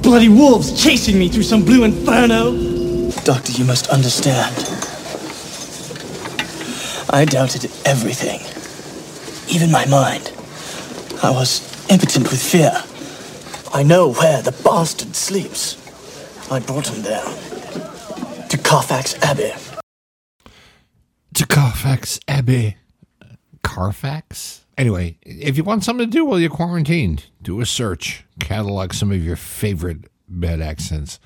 Bloody 0.02 0.28
wolves 0.28 0.82
chasing 0.82 1.18
me 1.18 1.28
through 1.28 1.42
some 1.42 1.64
blue 1.64 1.84
inferno. 1.84 3.10
Doctor, 3.24 3.52
you 3.52 3.64
must 3.64 3.88
understand. 3.88 4.54
I 7.10 7.24
doubted 7.24 7.70
everything, 7.84 8.40
even 9.54 9.70
my 9.70 9.86
mind. 9.86 10.32
I 11.22 11.30
was 11.30 11.62
impotent 11.90 12.30
with 12.30 12.42
fear. 12.42 12.72
I 13.72 13.82
know 13.82 14.12
where 14.12 14.42
the 14.42 14.52
bastard 14.64 15.16
sleeps. 15.16 15.83
I 16.50 16.60
brought 16.60 16.88
him 16.88 17.02
there. 17.02 17.24
To 18.48 18.58
Carfax 18.58 19.14
Abbey. 19.22 19.52
To 21.34 21.46
Carfax 21.46 22.20
Abbey. 22.28 22.76
Carfax? 23.62 24.64
Anyway, 24.76 25.18
if 25.22 25.56
you 25.56 25.64
want 25.64 25.84
something 25.84 26.06
to 26.06 26.12
do 26.12 26.24
while 26.24 26.38
you're 26.38 26.50
quarantined, 26.50 27.26
do 27.40 27.60
a 27.60 27.66
search. 27.66 28.24
Catalog 28.40 28.92
some 28.92 29.10
of 29.10 29.24
your 29.24 29.36
favorite 29.36 30.04
bad 30.28 30.60
accents, 30.60 31.18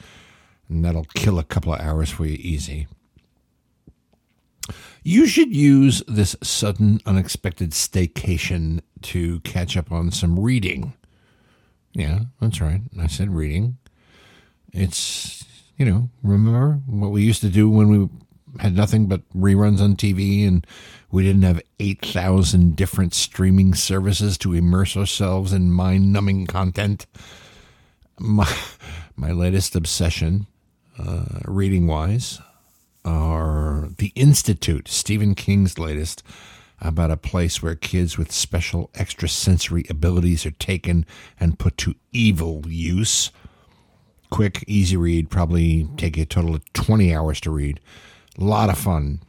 and 0.69 0.85
that'll 0.85 1.07
kill 1.15 1.39
a 1.39 1.45
couple 1.45 1.75
of 1.75 1.81
hours 1.81 2.11
for 2.11 2.25
you 2.25 2.37
easy. 2.41 2.87
You 5.03 5.27
should 5.27 5.55
use 5.55 6.03
this 6.07 6.37
sudden, 6.43 7.01
unexpected 7.07 7.71
staycation 7.73 8.81
to 9.03 9.41
catch 9.41 9.77
up 9.77 9.91
on 9.91 10.11
some 10.11 10.39
reading. 10.39 10.93
Yeah, 11.93 12.21
that's 12.41 12.61
right. 12.61 12.83
I 12.99 13.07
said 13.07 13.35
reading. 13.35 13.79
It's, 14.73 15.45
you 15.77 15.87
know, 15.87 16.11
remember 16.23 16.81
what 16.87 17.11
we 17.11 17.23
used 17.23 17.41
to 17.43 17.49
do 17.49 17.69
when 17.71 17.89
we 17.89 18.09
had 18.61 18.75
nothing 18.75 19.07
but 19.07 19.23
reruns 19.35 19.81
on 19.81 19.97
TV 19.97 20.47
and 20.47 20.67
we 21.11 21.23
didn't 21.23 21.43
have 21.43 21.63
8,000 21.81 22.77
different 22.77 23.15
streaming 23.15 23.75
services 23.75 24.37
to 24.39 24.55
immerse 24.55 24.97
ourselves 24.97 25.53
in 25.53 25.71
mind 25.71 26.13
numbing 26.13 26.47
content? 26.47 27.07
My, 28.19 28.53
my 29.17 29.33
latest 29.33 29.77
obsession, 29.77 30.47
uh, 30.99 31.41
reading 31.45 31.87
wise, 31.87 32.41
are 33.05 33.89
The 33.97 34.13
Institute, 34.15 34.89
Stephen 34.89 35.35
King's 35.35 35.79
latest, 35.79 36.23
about 36.81 37.11
a 37.11 37.17
place 37.17 37.63
where 37.63 37.75
kids 37.75 38.19
with 38.19 38.31
special 38.31 38.91
extrasensory 38.95 39.85
abilities 39.89 40.47
are 40.47 40.53
taken 40.53 41.07
and 41.41 41.59
put 41.59 41.77
to 41.79 41.95
evil 42.13 42.65
use. 42.69 43.31
Quick, 44.31 44.64
easy 44.67 44.97
read, 44.97 45.31
probably 45.31 45.88
take 45.97 46.17
a 46.19 46.27
total 46.27 46.55
of 46.55 46.73
20 46.73 47.14
hours 47.14 47.41
to 47.41 47.51
read. 47.51 47.81
A 48.38 48.45
lot 48.45 48.71
of 48.71 48.79
fun. 48.79 49.21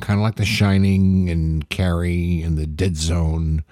Kind 0.00 0.18
of 0.18 0.22
like 0.22 0.36
The 0.36 0.44
Shining 0.44 1.28
and 1.28 1.68
Carrie 1.68 2.42
and 2.42 2.56
The 2.56 2.66
Dead 2.66 2.96
Zone 2.96 3.64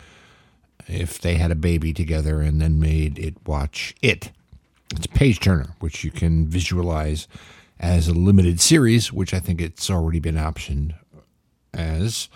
if 0.87 1.21
they 1.21 1.37
had 1.37 1.51
a 1.51 1.57
baby 1.57 1.93
together 1.93 2.41
and 2.41 2.61
then 2.61 2.81
made 2.81 3.19
it 3.19 3.37
watch 3.47 3.95
it. 4.03 4.33
It's 4.93 5.07
a 5.07 5.11
page 5.11 5.39
turner, 5.39 5.75
which 5.79 6.03
you 6.03 6.11
can 6.11 6.49
visualize 6.49 7.29
as 7.79 8.09
a 8.09 8.13
limited 8.13 8.61
series, 8.61 9.13
which 9.13 9.33
I 9.33 9.39
think 9.39 9.61
it's 9.61 9.89
already 9.89 10.19
been 10.19 10.35
optioned 10.35 10.95
as 11.73 12.29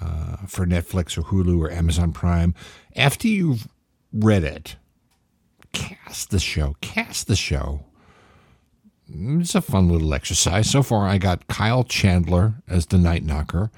uh, 0.00 0.36
for 0.46 0.66
Netflix 0.66 1.16
or 1.16 1.22
Hulu 1.22 1.58
or 1.58 1.70
Amazon 1.70 2.12
Prime. 2.12 2.54
After 2.94 3.28
you've 3.28 3.66
read 4.12 4.44
it, 4.44 4.76
cast 5.76 6.30
the 6.30 6.38
show. 6.38 6.76
Cast 6.80 7.26
the 7.26 7.36
show. 7.36 7.84
It's 9.08 9.54
a 9.54 9.60
fun 9.60 9.88
little 9.88 10.12
exercise. 10.14 10.70
So 10.70 10.82
far, 10.82 11.06
I 11.06 11.18
got 11.18 11.46
Kyle 11.46 11.84
Chandler 11.84 12.54
as 12.68 12.86
the 12.86 12.98
Night 12.98 13.22
Knocker 13.22 13.70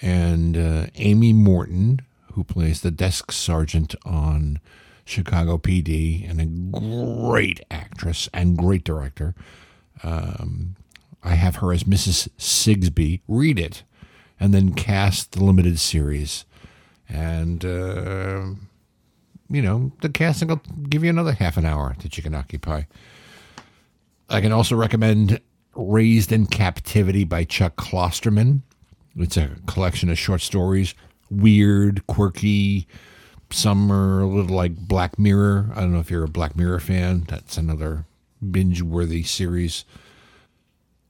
and 0.00 0.56
uh, 0.56 0.86
Amy 0.94 1.32
Morton, 1.32 2.00
who 2.32 2.44
plays 2.44 2.82
the 2.82 2.90
desk 2.90 3.32
sergeant 3.32 3.94
on 4.04 4.60
Chicago 5.04 5.58
PD, 5.58 6.28
and 6.28 6.40
a 6.40 6.46
great 6.78 7.60
actress 7.70 8.28
and 8.32 8.56
great 8.56 8.84
director. 8.84 9.34
Um, 10.02 10.76
I 11.22 11.34
have 11.34 11.56
her 11.56 11.72
as 11.72 11.84
Mrs. 11.84 12.28
Sigsby. 12.38 13.20
Read 13.26 13.58
it, 13.58 13.82
and 14.38 14.54
then 14.54 14.72
cast 14.74 15.32
the 15.32 15.42
limited 15.42 15.80
series. 15.80 16.44
And, 17.08 17.64
uh, 17.64 18.50
you 19.50 19.62
know, 19.62 19.92
the 20.00 20.08
casting 20.08 20.48
will 20.48 20.62
give 20.88 21.02
you 21.02 21.10
another 21.10 21.32
half 21.32 21.56
an 21.56 21.66
hour 21.66 21.96
that 22.02 22.16
you 22.16 22.22
can 22.22 22.34
occupy. 22.34 22.82
I 24.28 24.40
can 24.40 24.52
also 24.52 24.76
recommend 24.76 25.40
Raised 25.74 26.32
in 26.32 26.46
Captivity 26.46 27.24
by 27.24 27.44
Chuck 27.44 27.76
Klosterman. 27.76 28.62
It's 29.16 29.36
a 29.36 29.56
collection 29.66 30.08
of 30.08 30.18
short 30.18 30.40
stories, 30.40 30.94
weird, 31.30 32.06
quirky. 32.06 32.86
Some 33.50 33.90
are 33.90 34.20
a 34.20 34.26
little 34.26 34.54
like 34.54 34.76
Black 34.76 35.18
Mirror. 35.18 35.70
I 35.74 35.80
don't 35.80 35.92
know 35.92 36.00
if 36.00 36.10
you're 36.10 36.24
a 36.24 36.28
Black 36.28 36.56
Mirror 36.56 36.80
fan. 36.80 37.24
That's 37.28 37.56
another 37.56 38.04
binge 38.50 38.82
worthy 38.82 39.24
series. 39.24 39.84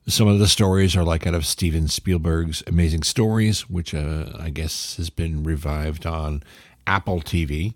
Some 0.07 0.29
of 0.29 0.39
the 0.39 0.49
stories 0.49 0.97
are 0.97 1.05
like 1.05 1.27
out 1.27 1.35
of 1.35 1.47
Steven 1.47 1.87
Spielberg's 1.87 2.63
Amazing 2.67 3.03
Stories, 3.03 3.69
which 3.69 3.95
uh, 3.95 4.33
I 4.39 4.51
guess 4.51 4.97
has 4.97 5.11
been 5.11 5.43
revived 5.43 6.07
on 6.07 6.43
Apple 6.87 7.21
TV, 7.21 7.75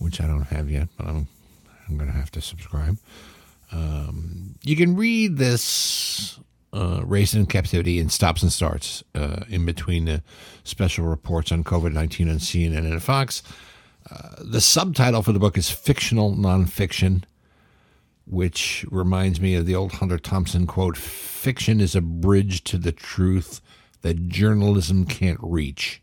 which 0.00 0.20
I 0.20 0.26
don't 0.26 0.48
have 0.48 0.68
yet, 0.68 0.88
but 0.96 1.06
I'm, 1.06 1.28
I'm 1.88 1.96
going 1.96 2.10
to 2.10 2.16
have 2.16 2.32
to 2.32 2.40
subscribe. 2.40 2.98
Um, 3.70 4.56
you 4.64 4.74
can 4.74 4.96
read 4.96 5.36
this 5.36 6.40
uh, 6.72 7.02
in 7.06 7.46
Captivity 7.46 7.98
in 7.98 8.08
stops 8.08 8.42
and 8.42 8.52
starts 8.52 9.04
uh, 9.14 9.44
in 9.48 9.64
between 9.64 10.06
the 10.06 10.22
special 10.64 11.04
reports 11.04 11.52
on 11.52 11.62
COVID 11.62 11.92
19 11.92 12.28
on 12.28 12.36
CNN 12.36 12.78
and 12.78 13.02
Fox. 13.02 13.42
Uh, 14.10 14.36
the 14.40 14.60
subtitle 14.60 15.22
for 15.22 15.32
the 15.32 15.38
book 15.38 15.58
is 15.58 15.70
Fictional 15.70 16.34
Nonfiction, 16.34 17.24
which 18.26 18.84
reminds 18.90 19.40
me 19.40 19.54
of 19.54 19.66
the 19.66 19.74
old 19.74 19.92
Hunter 19.92 20.18
Thompson 20.18 20.66
quote 20.66 20.96
Fiction 20.96 21.80
is 21.80 21.94
a 21.94 22.00
bridge 22.00 22.64
to 22.64 22.78
the 22.78 22.92
truth 22.92 23.60
that 24.02 24.28
journalism 24.28 25.04
can't 25.04 25.38
reach. 25.42 26.02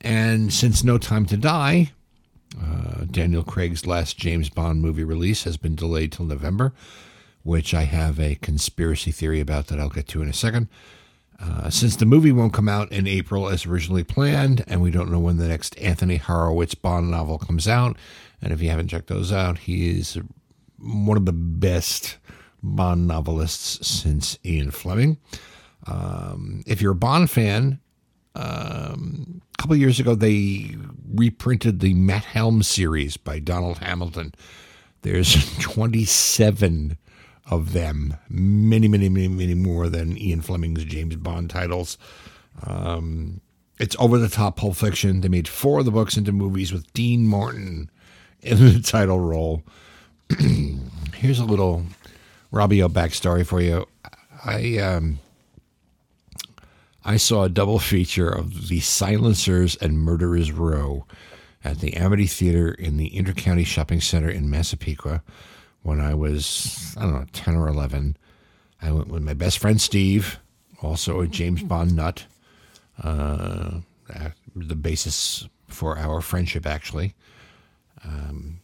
And 0.00 0.52
since 0.52 0.82
No 0.82 0.98
Time 0.98 1.26
to 1.26 1.36
Die, 1.36 1.92
uh, 2.60 3.04
Daniel 3.10 3.44
Craig's 3.44 3.86
last 3.86 4.16
James 4.16 4.48
Bond 4.48 4.80
movie 4.80 5.04
release 5.04 5.44
has 5.44 5.56
been 5.56 5.74
delayed 5.74 6.12
till 6.12 6.24
November, 6.24 6.72
which 7.42 7.74
I 7.74 7.82
have 7.82 8.18
a 8.18 8.36
conspiracy 8.36 9.12
theory 9.12 9.40
about 9.40 9.66
that 9.68 9.78
I'll 9.78 9.88
get 9.88 10.08
to 10.08 10.22
in 10.22 10.28
a 10.28 10.32
second. 10.32 10.68
Uh, 11.42 11.70
since 11.70 11.96
the 11.96 12.04
movie 12.04 12.32
won't 12.32 12.52
come 12.52 12.68
out 12.68 12.92
in 12.92 13.06
April 13.06 13.48
as 13.48 13.64
originally 13.64 14.04
planned, 14.04 14.62
and 14.66 14.82
we 14.82 14.90
don't 14.90 15.10
know 15.10 15.18
when 15.18 15.38
the 15.38 15.48
next 15.48 15.78
Anthony 15.78 16.16
Horowitz 16.16 16.74
Bond 16.74 17.10
novel 17.10 17.38
comes 17.38 17.66
out, 17.66 17.96
and 18.42 18.52
if 18.52 18.60
you 18.60 18.68
haven't 18.68 18.88
checked 18.88 19.06
those 19.06 19.32
out, 19.32 19.58
he 19.58 19.98
is 19.98 20.18
one 20.78 21.16
of 21.16 21.24
the 21.24 21.32
best 21.32 22.18
Bond 22.62 23.06
novelists 23.06 23.86
since 23.86 24.38
Ian 24.44 24.70
Fleming. 24.70 25.16
Um, 25.86 26.62
if 26.66 26.82
you're 26.82 26.92
a 26.92 26.96
Bond 26.96 27.30
fan, 27.30 27.80
um, 28.34 29.42
a 29.54 29.62
couple 29.62 29.76
years 29.76 30.00
ago 30.00 30.14
they 30.14 30.74
reprinted 31.14 31.80
the 31.80 31.94
Matt 31.94 32.24
Helm 32.24 32.62
series 32.62 33.16
by 33.16 33.38
Donald 33.38 33.78
Hamilton. 33.78 34.34
There's 35.02 35.58
27 35.60 36.96
of 37.50 37.72
them, 37.72 38.16
many, 38.28 38.86
many, 38.86 39.08
many, 39.08 39.28
many 39.28 39.54
more 39.54 39.88
than 39.88 40.16
Ian 40.16 40.40
Fleming's 40.40 40.84
James 40.84 41.16
Bond 41.16 41.50
titles. 41.50 41.98
Um, 42.64 43.40
it's 43.78 43.96
over 43.98 44.18
the 44.18 44.28
top 44.28 44.56
Pulp 44.56 44.76
Fiction. 44.76 45.22
They 45.22 45.28
made 45.28 45.48
four 45.48 45.80
of 45.80 45.84
the 45.84 45.90
books 45.90 46.16
into 46.16 46.32
movies 46.32 46.72
with 46.72 46.92
Dean 46.92 47.26
Martin 47.26 47.90
in 48.40 48.58
the 48.58 48.80
title 48.84 49.18
role. 49.18 49.64
Here's 51.14 51.38
a 51.40 51.44
little 51.44 51.84
Robio 52.52 52.88
backstory 52.88 53.44
for 53.44 53.60
you. 53.60 53.86
I 54.44 54.78
um, 54.78 55.18
I 57.04 57.16
saw 57.16 57.44
a 57.44 57.48
double 57.48 57.78
feature 57.78 58.28
of 58.28 58.68
The 58.68 58.80
Silencers 58.80 59.76
and 59.76 59.98
Murderers 59.98 60.52
Row 60.52 61.06
at 61.64 61.80
the 61.80 61.94
Amity 61.94 62.26
Theater 62.26 62.72
in 62.72 62.96
the 62.96 63.10
Intercounty 63.10 63.64
Shopping 63.64 64.00
Center 64.00 64.28
in 64.28 64.50
Massapequa 64.50 65.22
when 65.82 66.00
I 66.00 66.14
was, 66.14 66.94
I 66.98 67.02
don't 67.02 67.14
know, 67.14 67.26
10 67.32 67.56
or 67.56 67.68
11. 67.68 68.16
I 68.82 68.92
went 68.92 69.08
with 69.08 69.22
my 69.22 69.34
best 69.34 69.58
friend 69.58 69.80
Steve, 69.80 70.38
also 70.82 71.20
a 71.20 71.26
James 71.26 71.62
Bond 71.62 71.96
nut, 71.96 72.24
uh, 73.02 73.80
the 74.54 74.76
basis 74.76 75.48
for 75.68 75.96
our 75.98 76.20
friendship, 76.20 76.66
actually. 76.66 77.14
Um, 78.04 78.60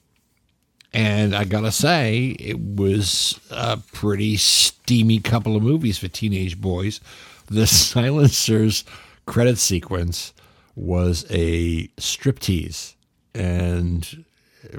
and 0.93 1.35
I 1.35 1.45
gotta 1.45 1.73
say, 1.73 2.37
it 2.39 2.59
was 2.59 3.39
a 3.51 3.79
pretty 3.93 4.37
steamy 4.37 5.21
couple 5.21 5.57
of 5.57 5.63
movies 5.63 5.99
for 5.99 6.09
teenage 6.09 6.61
boys. 6.61 7.01
The 7.47 7.67
Silencers 7.67 8.85
credit 9.27 9.59
sequence 9.59 10.33
was 10.75 11.25
a 11.31 11.89
striptease. 11.97 12.95
And 13.35 14.25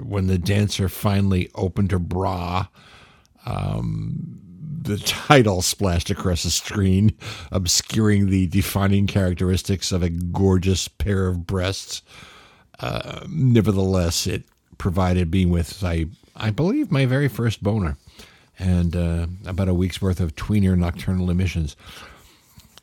when 0.02 0.26
the 0.26 0.38
dancer 0.38 0.88
finally 0.88 1.50
opened 1.54 1.92
her 1.92 1.98
bra, 1.98 2.66
um, 3.46 4.40
the 4.82 4.98
title 5.04 5.62
splashed 5.62 6.10
across 6.10 6.42
the 6.44 6.50
screen, 6.50 7.12
obscuring 7.52 8.30
the 8.30 8.46
defining 8.46 9.06
characteristics 9.06 9.92
of 9.92 10.02
a 10.02 10.10
gorgeous 10.10 10.88
pair 10.88 11.28
of 11.28 11.46
breasts. 11.46 12.02
Uh, 12.80 13.26
nevertheless, 13.28 14.26
it 14.26 14.44
provided 14.78 15.32
me 15.32 15.44
with, 15.44 15.82
I, 15.82 16.06
I 16.36 16.50
believe, 16.50 16.92
my 16.92 17.06
very 17.06 17.28
first 17.28 17.62
boner 17.62 17.96
and 18.58 18.96
uh, 18.96 19.26
about 19.46 19.68
a 19.68 19.74
week's 19.74 20.02
worth 20.02 20.20
of 20.20 20.34
tweener 20.34 20.76
nocturnal 20.76 21.30
emissions. 21.30 21.76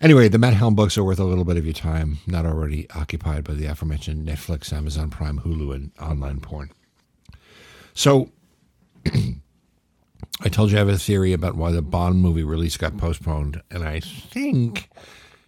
Anyway, 0.02 0.28
the 0.28 0.38
Matt 0.38 0.54
Helm 0.54 0.76
books 0.76 0.98
are 0.98 1.04
worth 1.04 1.20
a 1.20 1.24
little 1.24 1.46
bit 1.46 1.56
of 1.58 1.66
your 1.66 1.74
time, 1.74 2.18
not 2.28 2.46
already 2.46 2.90
occupied 2.92 3.46
by 3.46 3.54
the 3.54 3.66
aforementioned 3.66 4.28
Netflix, 4.28 4.74
Amazon 4.74 5.10
Prime, 5.10 5.40
Hulu, 5.40 5.74
and 5.74 5.92
online 6.00 6.42
porn. 6.42 6.70
So, 7.94 8.30
I 9.06 10.50
told 10.50 10.72
you 10.72 10.78
I 10.78 10.80
have 10.80 10.90
a 10.90 10.98
theory 10.98 11.32
about 11.32 11.56
why 11.56 11.72
the 11.72 11.82
Bond 11.82 12.22
movie 12.22 12.44
release 12.44 12.76
got 12.76 12.98
postponed, 12.98 13.62
and 13.72 13.84
I 13.84 14.02
think 14.02 14.90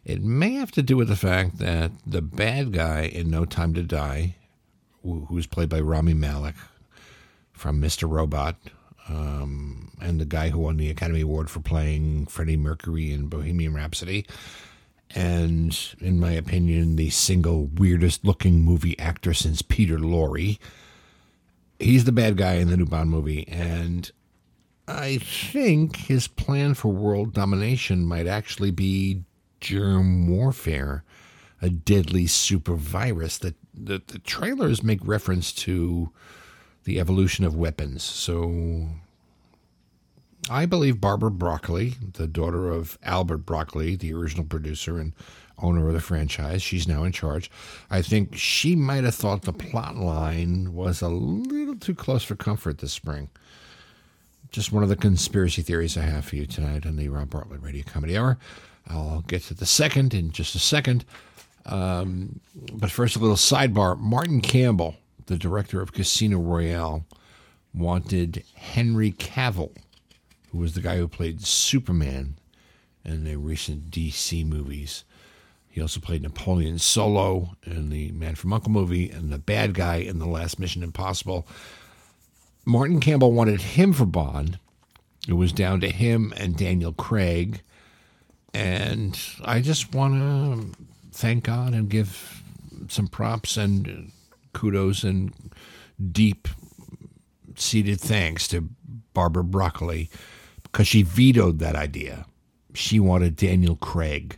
it 0.05 0.21
may 0.21 0.53
have 0.53 0.71
to 0.71 0.81
do 0.81 0.95
with 0.95 1.09
the 1.09 1.17
fact 1.17 1.57
that 1.57 1.91
the 2.05 2.21
bad 2.21 2.71
guy 2.71 3.01
in 3.01 3.29
No 3.29 3.43
Time 3.43 3.73
to 3.73 3.83
Die, 3.83 4.35
who 5.03 5.25
who 5.25 5.35
was 5.35 5.45
played 5.45 5.67
by 5.67 5.81
Rami 5.81 6.13
Malek 6.13 6.55
from 7.51 7.81
Mr. 7.81 8.09
Robot, 8.09 8.55
um, 9.09 9.91
and 10.01 10.19
the 10.19 10.25
guy 10.25 10.49
who 10.49 10.59
won 10.59 10.77
the 10.77 10.89
Academy 10.89 11.21
Award 11.21 11.49
for 11.49 11.59
playing 11.59 12.25
Freddie 12.27 12.57
Mercury 12.57 13.11
in 13.11 13.27
Bohemian 13.27 13.73
Rhapsody, 13.73 14.25
and 15.15 15.77
in 15.99 16.19
my 16.19 16.31
opinion, 16.31 16.95
the 16.95 17.09
single 17.09 17.67
weirdest 17.67 18.25
looking 18.25 18.61
movie 18.61 18.97
actor 18.99 19.33
since 19.33 19.61
Peter 19.61 19.97
Lorre. 19.97 20.59
He's 21.79 22.05
the 22.05 22.11
bad 22.11 22.37
guy 22.37 22.55
in 22.55 22.69
the 22.69 22.77
new 22.77 22.85
Bond 22.85 23.09
movie, 23.09 23.47
and 23.47 24.11
I 24.87 25.17
think 25.17 25.95
his 25.95 26.27
plan 26.27 26.73
for 26.73 26.89
world 26.89 27.33
domination 27.33 28.05
might 28.05 28.27
actually 28.27 28.71
be 28.71 29.23
germ 29.59 30.27
warfare, 30.27 31.03
a 31.61 31.69
deadly 31.69 32.27
super 32.27 32.75
virus. 32.75 33.37
That 33.37 33.55
the, 33.73 34.01
the 34.07 34.19
trailers 34.19 34.83
make 34.83 34.99
reference 35.03 35.51
to 35.53 36.11
the 36.87 36.99
evolution 37.01 37.43
of 37.43 37.53
weapons. 37.53 38.01
So 38.01 38.87
I 40.49 40.65
believe 40.65 41.01
Barbara 41.01 41.29
Broccoli, 41.29 41.95
the 42.13 42.27
daughter 42.27 42.71
of 42.71 42.97
Albert 43.03 43.39
Broccoli, 43.39 43.97
the 43.97 44.13
original 44.13 44.45
producer 44.45 44.97
and 44.97 45.11
owner 45.57 45.89
of 45.89 45.93
the 45.93 45.99
franchise, 45.99 46.63
she's 46.63 46.87
now 46.87 47.03
in 47.03 47.11
charge. 47.11 47.51
I 47.89 48.01
think 48.01 48.37
she 48.37 48.73
might 48.73 49.03
have 49.03 49.15
thought 49.15 49.41
the 49.41 49.51
plot 49.51 49.97
line 49.97 50.73
was 50.73 51.01
a 51.01 51.09
little 51.09 51.75
too 51.75 51.93
close 51.93 52.23
for 52.23 52.37
comfort 52.37 52.77
this 52.77 52.93
spring. 52.93 53.29
Just 54.49 54.71
one 54.71 54.81
of 54.81 54.87
the 54.87 54.95
conspiracy 54.95 55.61
theories 55.61 55.97
I 55.97 56.03
have 56.03 56.23
for 56.23 56.37
you 56.37 56.45
tonight 56.45 56.85
on 56.85 56.95
the 56.95 57.09
Rob 57.09 57.31
Bartlett 57.31 57.61
Radio 57.61 57.83
Comedy 57.85 58.17
Hour. 58.17 58.37
I'll 58.87 59.25
get 59.27 59.41
to 59.43 59.53
the 59.53 59.65
second 59.65 60.13
in 60.13 60.31
just 60.31 60.55
a 60.55 60.59
second. 60.59 61.03
Um, 61.65 62.39
but 62.71 62.91
first, 62.91 63.17
a 63.17 63.19
little 63.19 63.35
sidebar. 63.35 63.99
Martin 63.99 64.39
Campbell, 64.39 64.95
the 65.27 65.37
director 65.37 65.81
of 65.81 65.93
Casino 65.93 66.39
Royale, 66.39 67.05
wanted 67.73 68.43
Henry 68.55 69.11
Cavill, 69.11 69.75
who 70.51 70.57
was 70.57 70.73
the 70.73 70.81
guy 70.81 70.97
who 70.97 71.07
played 71.07 71.45
Superman 71.45 72.37
in 73.05 73.23
the 73.23 73.35
recent 73.35 73.91
DC 73.91 74.45
movies. 74.45 75.03
He 75.69 75.81
also 75.81 75.99
played 75.99 76.23
Napoleon 76.23 76.79
Solo 76.79 77.51
in 77.63 77.89
the 77.89 78.11
Man 78.11 78.35
from 78.35 78.51
Uncle 78.51 78.71
movie 78.71 79.09
and 79.09 79.31
the 79.31 79.37
bad 79.37 79.73
guy 79.73 79.97
in 79.97 80.17
the 80.17 80.25
last 80.25 80.59
Mission 80.59 80.81
Impossible. 80.81 81.47
Martin 82.65 82.99
Campbell 82.99 83.31
wanted 83.31 83.61
him 83.61 83.93
for 83.93 84.05
Bond. 84.05 84.59
It 85.27 85.33
was 85.33 85.51
down 85.51 85.79
to 85.81 85.89
him 85.89 86.33
and 86.35 86.57
Daniel 86.57 86.93
Craig. 86.93 87.61
And 88.53 89.19
I 89.45 89.61
just 89.61 89.93
want 89.93 90.15
to 90.15 90.83
thank 91.11 91.43
God 91.43 91.73
and 91.73 91.89
give 91.89 92.41
some 92.87 93.07
props 93.07 93.55
and 93.55 94.11
kudos 94.57 95.03
and 95.03 95.31
deep 96.11 96.47
seated 97.55 98.01
thanks 98.01 98.47
to 98.47 98.69
Barbara 99.13 99.43
Broccoli 99.43 100.09
because 100.63 100.87
she 100.87 101.03
vetoed 101.03 101.59
that 101.59 101.75
idea. 101.75 102.25
She 102.73 102.99
wanted 102.99 103.35
Daniel 103.35 103.75
Craig, 103.75 104.37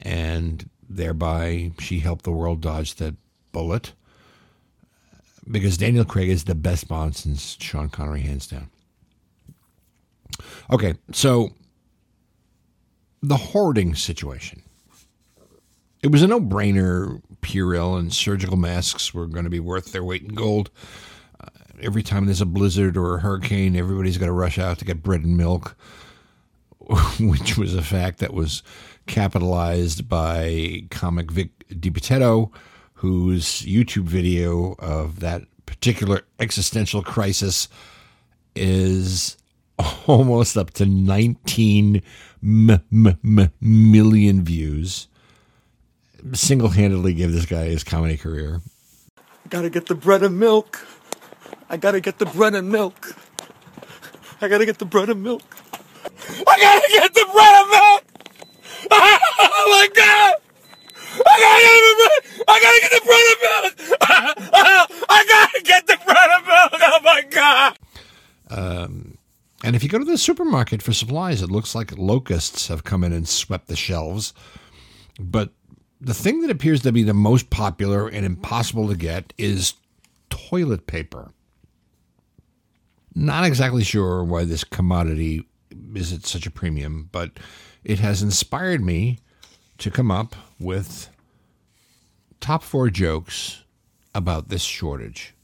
and 0.00 0.68
thereby 0.88 1.72
she 1.80 1.98
helped 1.98 2.24
the 2.24 2.30
world 2.30 2.60
dodge 2.60 2.94
that 2.96 3.16
bullet 3.50 3.92
because 5.50 5.76
Daniel 5.76 6.04
Craig 6.04 6.28
is 6.28 6.44
the 6.44 6.54
best 6.54 6.86
Bond 6.86 7.16
since 7.16 7.56
Sean 7.60 7.88
Connery, 7.88 8.20
hands 8.20 8.46
down. 8.46 8.70
Okay, 10.70 10.94
so 11.12 11.50
the 13.22 13.36
hoarding 13.36 13.94
situation. 13.94 14.62
It 16.06 16.12
was 16.12 16.22
a 16.22 16.28
no 16.28 16.40
brainer. 16.40 17.20
Purell 17.42 17.98
and 17.98 18.12
surgical 18.12 18.56
masks 18.56 19.12
were 19.12 19.26
going 19.26 19.42
to 19.42 19.50
be 19.50 19.58
worth 19.58 19.90
their 19.90 20.04
weight 20.04 20.22
in 20.22 20.36
gold. 20.36 20.70
Uh, 21.40 21.48
every 21.82 22.04
time 22.04 22.26
there's 22.26 22.40
a 22.40 22.46
blizzard 22.46 22.96
or 22.96 23.16
a 23.16 23.20
hurricane, 23.20 23.74
everybody's 23.74 24.16
got 24.16 24.26
to 24.26 24.32
rush 24.32 24.56
out 24.56 24.78
to 24.78 24.84
get 24.84 25.02
bread 25.02 25.24
and 25.24 25.36
milk, 25.36 25.76
which 27.18 27.58
was 27.58 27.74
a 27.74 27.82
fact 27.82 28.20
that 28.20 28.32
was 28.32 28.62
capitalized 29.06 30.08
by 30.08 30.84
comic 30.92 31.32
Vic 31.32 31.50
DiBitetto, 31.70 32.52
whose 32.94 33.62
YouTube 33.62 34.04
video 34.04 34.76
of 34.78 35.18
that 35.18 35.42
particular 35.66 36.20
existential 36.38 37.02
crisis 37.02 37.66
is 38.54 39.36
almost 40.06 40.56
up 40.56 40.70
to 40.74 40.86
19 40.86 42.00
m- 42.44 42.70
m- 42.70 43.18
m- 43.24 43.50
million 43.60 44.44
views. 44.44 45.08
Single 46.32 46.68
handedly 46.70 47.14
give 47.14 47.32
this 47.32 47.46
guy 47.46 47.64
his 47.66 47.84
comedy 47.84 48.16
career. 48.16 48.60
I 49.18 49.48
gotta 49.48 49.70
get 49.70 49.86
the 49.86 49.94
bread 49.94 50.22
and 50.22 50.38
milk. 50.38 50.84
I 51.68 51.76
gotta 51.76 52.00
get 52.00 52.18
the 52.18 52.26
bread 52.26 52.54
and 52.54 52.70
milk. 52.70 53.14
I 54.40 54.48
gotta 54.48 54.66
get 54.66 54.78
the 54.78 54.84
bread 54.84 55.08
and 55.08 55.22
milk. 55.22 55.42
I 56.46 56.58
gotta 56.60 56.88
get 56.92 57.14
the 57.14 57.26
bread 57.32 57.54
and 57.62 57.70
milk. 57.70 58.02
Oh 59.38 59.68
my 59.70 59.88
god! 59.94 60.34
I 61.26 61.40
gotta 61.40 61.62
get 61.62 61.80
the 61.86 61.94
bread. 61.98 62.44
I 62.48 62.60
gotta 62.62 62.80
get 62.80 62.92
the 62.92 63.04
bread 63.06 63.26
and 63.32 63.40
milk. 63.46 65.00
I 65.10 65.24
gotta 65.28 65.62
get 65.62 65.86
the 65.86 65.96
bread 66.04 66.30
and 66.36 66.46
milk. 66.46 66.72
Oh 66.82 67.00
my 67.02 67.22
god! 67.30 67.78
Um, 68.48 69.18
and 69.64 69.74
if 69.74 69.82
you 69.82 69.88
go 69.88 69.98
to 69.98 70.04
the 70.04 70.18
supermarket 70.18 70.82
for 70.82 70.92
supplies, 70.92 71.42
it 71.42 71.50
looks 71.50 71.74
like 71.74 71.96
locusts 71.98 72.68
have 72.68 72.84
come 72.84 73.02
in 73.02 73.12
and 73.12 73.28
swept 73.28 73.68
the 73.68 73.76
shelves. 73.76 74.32
But 75.18 75.50
the 76.00 76.14
thing 76.14 76.42
that 76.42 76.50
appears 76.50 76.82
to 76.82 76.92
be 76.92 77.02
the 77.02 77.14
most 77.14 77.50
popular 77.50 78.08
and 78.08 78.26
impossible 78.26 78.88
to 78.88 78.96
get 78.96 79.32
is 79.38 79.74
toilet 80.30 80.86
paper. 80.86 81.32
Not 83.14 83.44
exactly 83.44 83.82
sure 83.82 84.22
why 84.22 84.44
this 84.44 84.62
commodity 84.64 85.46
is 85.94 86.12
at 86.12 86.26
such 86.26 86.46
a 86.46 86.50
premium, 86.50 87.08
but 87.12 87.38
it 87.82 87.98
has 88.00 88.22
inspired 88.22 88.84
me 88.84 89.20
to 89.78 89.90
come 89.90 90.10
up 90.10 90.36
with 90.60 91.08
top 92.40 92.62
four 92.62 92.90
jokes 92.90 93.64
about 94.14 94.48
this 94.48 94.62
shortage. 94.62 95.34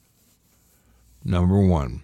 Number 1.25 1.61
one. 1.61 2.03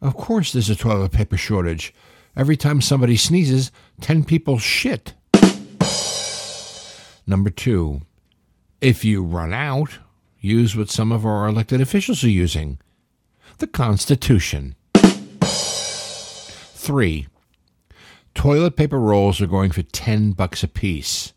Of 0.00 0.16
course, 0.16 0.52
there's 0.52 0.70
a 0.70 0.76
toilet 0.76 1.12
paper 1.12 1.36
shortage. 1.36 1.94
Every 2.36 2.56
time 2.56 2.80
somebody 2.80 3.16
sneezes, 3.16 3.72
10 4.02 4.24
people 4.24 4.58
shit. 4.58 5.14
Number 7.26 7.50
two, 7.50 8.02
if 8.80 9.04
you 9.04 9.22
run 9.22 9.52
out, 9.52 9.98
use 10.40 10.76
what 10.76 10.90
some 10.90 11.10
of 11.10 11.26
our 11.26 11.48
elected 11.48 11.80
officials 11.80 12.22
are 12.22 12.28
using 12.28 12.78
the 13.58 13.66
Constitution. 13.66 14.76
Three, 16.76 17.26
toilet 18.34 18.76
paper 18.76 19.00
rolls 19.00 19.40
are 19.40 19.46
going 19.48 19.72
for 19.72 19.82
10 19.82 20.32
bucks 20.32 20.62
a 20.62 20.68
piece. 20.68 21.32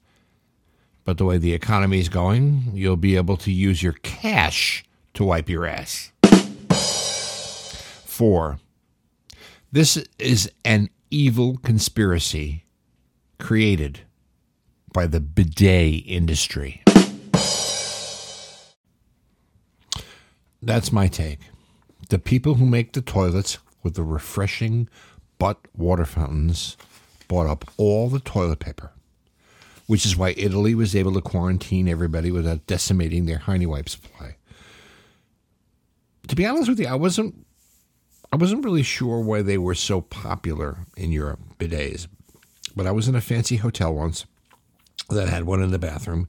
But 1.06 1.17
the 1.17 1.25
way 1.25 1.39
the 1.39 1.54
economy 1.54 1.99
is 1.99 2.10
going, 2.10 2.71
you'll 2.73 2.95
be 2.95 3.15
able 3.15 3.38
to 3.38 3.52
use 3.52 3.82
your 3.82 3.93
cash 3.93 4.86
to 5.15 5.23
wipe 5.23 5.49
your 5.49 5.65
ass. 5.65 6.12
Four, 8.06 8.60
this 9.71 9.97
is 10.19 10.52
an 10.63 10.89
evil 11.10 11.58
conspiracy 11.58 12.65
created 13.39 14.02
by 14.93 15.08
the 15.08 15.19
bidet 15.19 16.04
industry. 16.06 16.84
That's 20.62 20.91
my 20.91 21.08
take. 21.08 21.39
The 22.10 22.19
people 22.19 22.56
who 22.56 22.65
make 22.65 22.93
the 22.93 23.02
toilets 23.02 23.60
with 23.84 23.95
the 23.95 24.04
refreshing 24.04 24.89
butt 25.38 25.60
water 25.75 26.06
fountains 26.06 26.75
bought 27.28 27.47
up 27.47 27.69
all 27.78 28.10
the 28.10 28.19
toilet 28.19 28.60
paper, 28.60 28.91
which 29.88 30.06
is 30.06 30.17
why 30.17 30.34
Italy 30.36 30.75
was 30.75 30.95
able 30.95 31.13
to 31.13 31.21
quarantine 31.21 31.88
everybody 31.88 32.32
without 32.32 32.67
decimating 32.67 33.25
their 33.25 33.38
Heine 33.38 33.69
wipe 33.69 33.88
supply. 33.88 34.36
To 36.28 36.36
be 36.36 36.45
honest 36.45 36.67
with 36.69 36.80
you, 36.80 36.88
I 36.88 36.95
wasn't 36.95 37.45
I 38.32 38.36
wasn't 38.36 38.63
really 38.63 38.84
sure 38.84 39.21
why 39.21 39.41
they 39.41 39.58
were 39.58 39.73
so 39.73 40.02
popular 40.02 40.80
in 40.95 41.12
Europe, 41.12 41.39
bidets. 41.58 42.08
But 42.75 42.86
I 42.86 42.91
was 42.91 43.08
in 43.08 43.15
a 43.15 43.21
fancy 43.21 43.56
hotel 43.56 43.93
once 43.95 44.25
that 45.15 45.29
had 45.29 45.43
one 45.43 45.61
in 45.61 45.71
the 45.71 45.79
bathroom, 45.79 46.27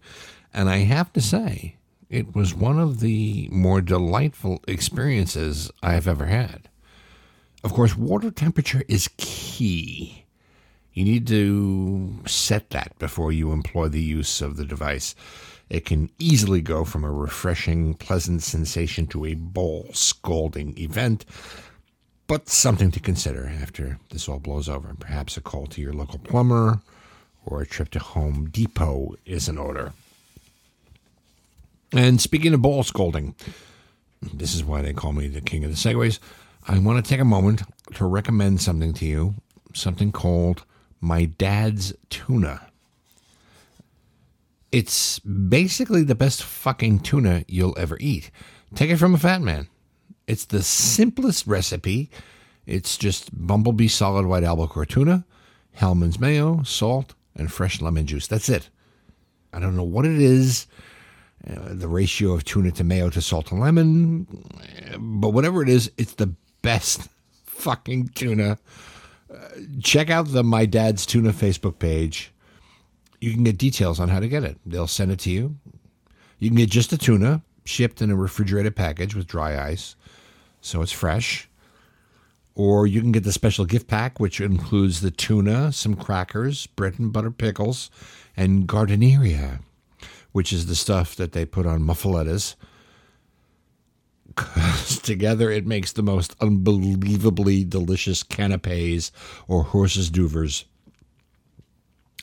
and 0.53 0.69
I 0.69 0.79
have 0.79 1.13
to 1.15 1.21
say, 1.21 1.77
it 2.09 2.35
was 2.35 2.55
one 2.55 2.79
of 2.79 3.01
the 3.01 3.49
more 3.53 3.81
delightful 3.81 4.63
experiences 4.67 5.71
I've 5.83 6.09
ever 6.09 6.27
had. 6.27 6.69
Of 7.63 7.73
course, 7.73 7.97
water 7.97 8.31
temperature 8.31 8.83
is 8.89 9.11
key. 9.17 10.25
You 10.93 11.05
need 11.05 11.27
to 11.29 12.19
set 12.27 12.71
that 12.71 12.99
before 12.99 13.31
you 13.31 13.53
employ 13.53 13.89
the 13.89 14.03
use 14.03 14.43
of 14.43 14.57
the 14.57 14.65
device. 14.65 15.15
It 15.69 15.85
can 15.85 16.11
easily 16.19 16.61
go 16.61 16.85
from 16.85 17.05
a 17.05 17.13
refreshing, 17.13 17.95
pleasant 17.95 18.43
sensation 18.43 19.07
to 19.09 19.25
a 19.25 19.35
bowl 19.35 19.91
scalding 19.93 20.77
event, 20.77 21.25
but 22.27 22.49
something 22.49 22.91
to 22.91 22.99
consider 22.99 23.47
after 23.47 23.99
this 24.11 24.29
all 24.29 24.41
blows 24.41 24.69
over. 24.69 24.95
Perhaps 24.99 25.37
a 25.37 25.41
call 25.41 25.67
to 25.69 25.81
your 25.81 25.93
local 25.93 26.19
plumber 26.19 26.81
or 27.45 27.61
a 27.61 27.67
trip 27.67 27.91
to 27.91 27.99
Home 27.99 28.49
Depot 28.51 29.15
is 29.25 29.49
in 29.49 29.59
order. 29.59 29.93
And 31.93 32.21
speaking 32.21 32.55
of 32.55 32.63
bowl 32.63 32.83
scalding, 32.83 33.35
this 34.33 34.55
is 34.55 34.65
why 34.65 34.83
they 34.83 34.93
call 34.93 35.13
me 35.13 35.29
the 35.29 35.41
king 35.41 35.65
of 35.65 35.71
the 35.71 35.77
segways. 35.77 36.19
I 36.69 36.79
want 36.79 37.05
to 37.05 37.09
take 37.09 37.21
a 37.21 37.25
moment 37.25 37.63
to 37.95 38.05
recommend 38.05 38.61
something 38.61 38.93
to 38.95 39.07
you, 39.07 39.35
something 39.75 40.13
called 40.13 40.65
My 41.01 41.25
Dad's 41.25 41.95
Tuna. 42.11 42.69
It's 44.71 45.19
basically 45.21 46.05
the 46.05 46.15
best 46.15 46.43
fucking 46.43 47.01
tuna 47.01 47.45
you'll 47.49 47.77
ever 47.77 47.97
eat. 47.99 48.31
Take 48.75 48.91
it 48.91 48.99
from 48.99 49.15
a 49.15 49.19
fat 49.19 49.43
man. 49.43 49.69
It's 50.29 50.45
the 50.45 50.63
simplest 50.63 51.47
recipe. 51.49 52.09
It's 52.67 52.97
just 52.97 53.31
bumblebee 53.33 53.89
solid 53.89 54.27
white 54.27 54.45
albacore 54.45 54.87
tuna, 54.87 55.25
Hellmann's 55.73 56.21
mayo, 56.21 56.63
salt, 56.63 57.15
and 57.41 57.51
fresh 57.51 57.81
lemon 57.81 58.07
juice. 58.07 58.27
That's 58.29 58.49
it. 58.49 58.69
I 59.53 59.59
don't 59.59 59.75
know 59.75 59.83
what 59.83 60.05
it 60.05 60.21
is, 60.21 60.67
uh, 61.49 61.71
the 61.71 61.89
ratio 61.89 62.33
of 62.33 62.45
tuna 62.45 62.71
to 62.73 62.85
mayo 62.85 63.11
to 63.11 63.21
salt 63.21 63.51
and 63.51 63.61
lemon, 63.61 64.27
but 64.99 65.31
whatever 65.31 65.63
it 65.63 65.69
is, 65.69 65.91
it's 65.97 66.15
the 66.15 66.33
best 66.63 67.09
fucking 67.47 68.09
tuna. 68.09 68.59
Uh, 69.33 69.37
check 69.83 70.11
out 70.11 70.29
the 70.29 70.45
My 70.45 70.67
Dad's 70.67 71.07
Tuna 71.07 71.33
Facebook 71.33 71.79
page. 71.79 72.33
You 73.21 73.33
can 73.33 73.43
get 73.43 73.59
details 73.59 73.99
on 73.99 74.09
how 74.09 74.21
to 74.21 74.29
get 74.29 74.45
it. 74.45 74.59
They'll 74.67 74.87
send 74.87 75.11
it 75.11 75.19
to 75.21 75.31
you. 75.31 75.57
You 76.39 76.51
can 76.51 76.57
get 76.57 76.71
just 76.71 76.91
the 76.91 76.99
tuna 76.99 77.43
shipped 77.65 78.03
in 78.03 78.11
a 78.11 78.17
refrigerated 78.17 78.77
package 78.77 79.15
with 79.15 79.27
dry 79.27 79.61
ice, 79.63 79.97
so 80.61 80.83
it's 80.83 80.93
fresh. 80.93 81.49
Or 82.55 82.87
you 82.87 83.01
can 83.01 83.13
get 83.13 83.25
the 83.25 83.33
special 83.33 83.65
gift 83.65 83.87
pack, 83.87 84.21
which 84.21 84.41
includes 84.41 85.01
the 85.01 85.11
tuna, 85.11 85.73
some 85.73 85.95
crackers, 85.95 86.67
bread 86.67 86.99
and 86.99 87.13
butter 87.13 87.31
pickles, 87.31 87.91
and 88.37 88.67
giardiniera, 88.67 89.61
which 90.33 90.53
is 90.53 90.67
the 90.67 90.75
stuff 90.75 91.17
that 91.17 91.33
they 91.33 91.45
put 91.45 91.67
on 91.67 91.81
muffalettas. 91.81 92.57
together 95.03 95.51
it 95.51 95.67
makes 95.67 95.93
the 95.93 96.03
most 96.03 96.35
unbelievably 96.41 97.65
delicious 97.65 98.23
canapes 98.23 99.11
or 99.49 99.65
horses 99.65 100.11
duvers. 100.11 100.65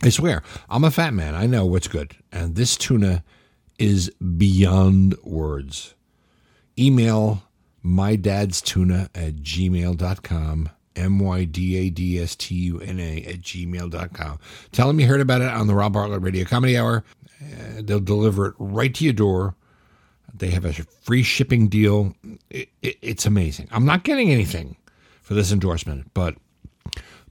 I 0.01 0.09
swear, 0.09 0.43
I'm 0.69 0.83
a 0.83 0.91
fat 0.91 1.13
man. 1.13 1.33
I 1.35 1.47
know 1.47 1.65
what's 1.65 1.87
good. 1.87 2.15
And 2.31 2.55
this 2.55 2.77
tuna 2.77 3.23
is 3.79 4.09
beyond 4.37 5.15
words. 5.23 5.95
Email 6.77 7.43
my 7.87 8.15
dad's 8.17 8.61
tuna 8.61 9.09
at 9.15 9.37
gmail.com. 9.37 10.69
M 10.95 11.19
Y 11.19 11.43
D 11.45 11.77
A 11.77 11.89
D 11.89 12.19
S 12.19 12.35
T 12.35 12.55
U 12.55 12.79
N 12.79 12.99
A 12.99 13.23
at 13.23 13.41
gmail.com. 13.41 14.39
Tell 14.71 14.87
them 14.87 14.99
you 14.99 15.07
heard 15.07 15.21
about 15.21 15.41
it 15.41 15.47
on 15.47 15.67
the 15.67 15.75
Rob 15.75 15.93
Bartlett 15.93 16.21
Radio 16.21 16.43
Comedy 16.43 16.77
Hour. 16.77 17.03
Uh, 17.41 17.81
they'll 17.81 17.99
deliver 17.99 18.47
it 18.47 18.55
right 18.57 18.93
to 18.95 19.03
your 19.03 19.13
door. 19.13 19.55
They 20.33 20.49
have 20.49 20.65
a 20.65 20.73
free 20.73 21.23
shipping 21.23 21.67
deal. 21.67 22.15
It, 22.49 22.69
it, 22.81 22.97
it's 23.01 23.25
amazing. 23.25 23.67
I'm 23.71 23.85
not 23.85 24.03
getting 24.03 24.31
anything 24.31 24.75
for 25.21 25.35
this 25.35 25.51
endorsement, 25.51 26.11
but 26.13 26.35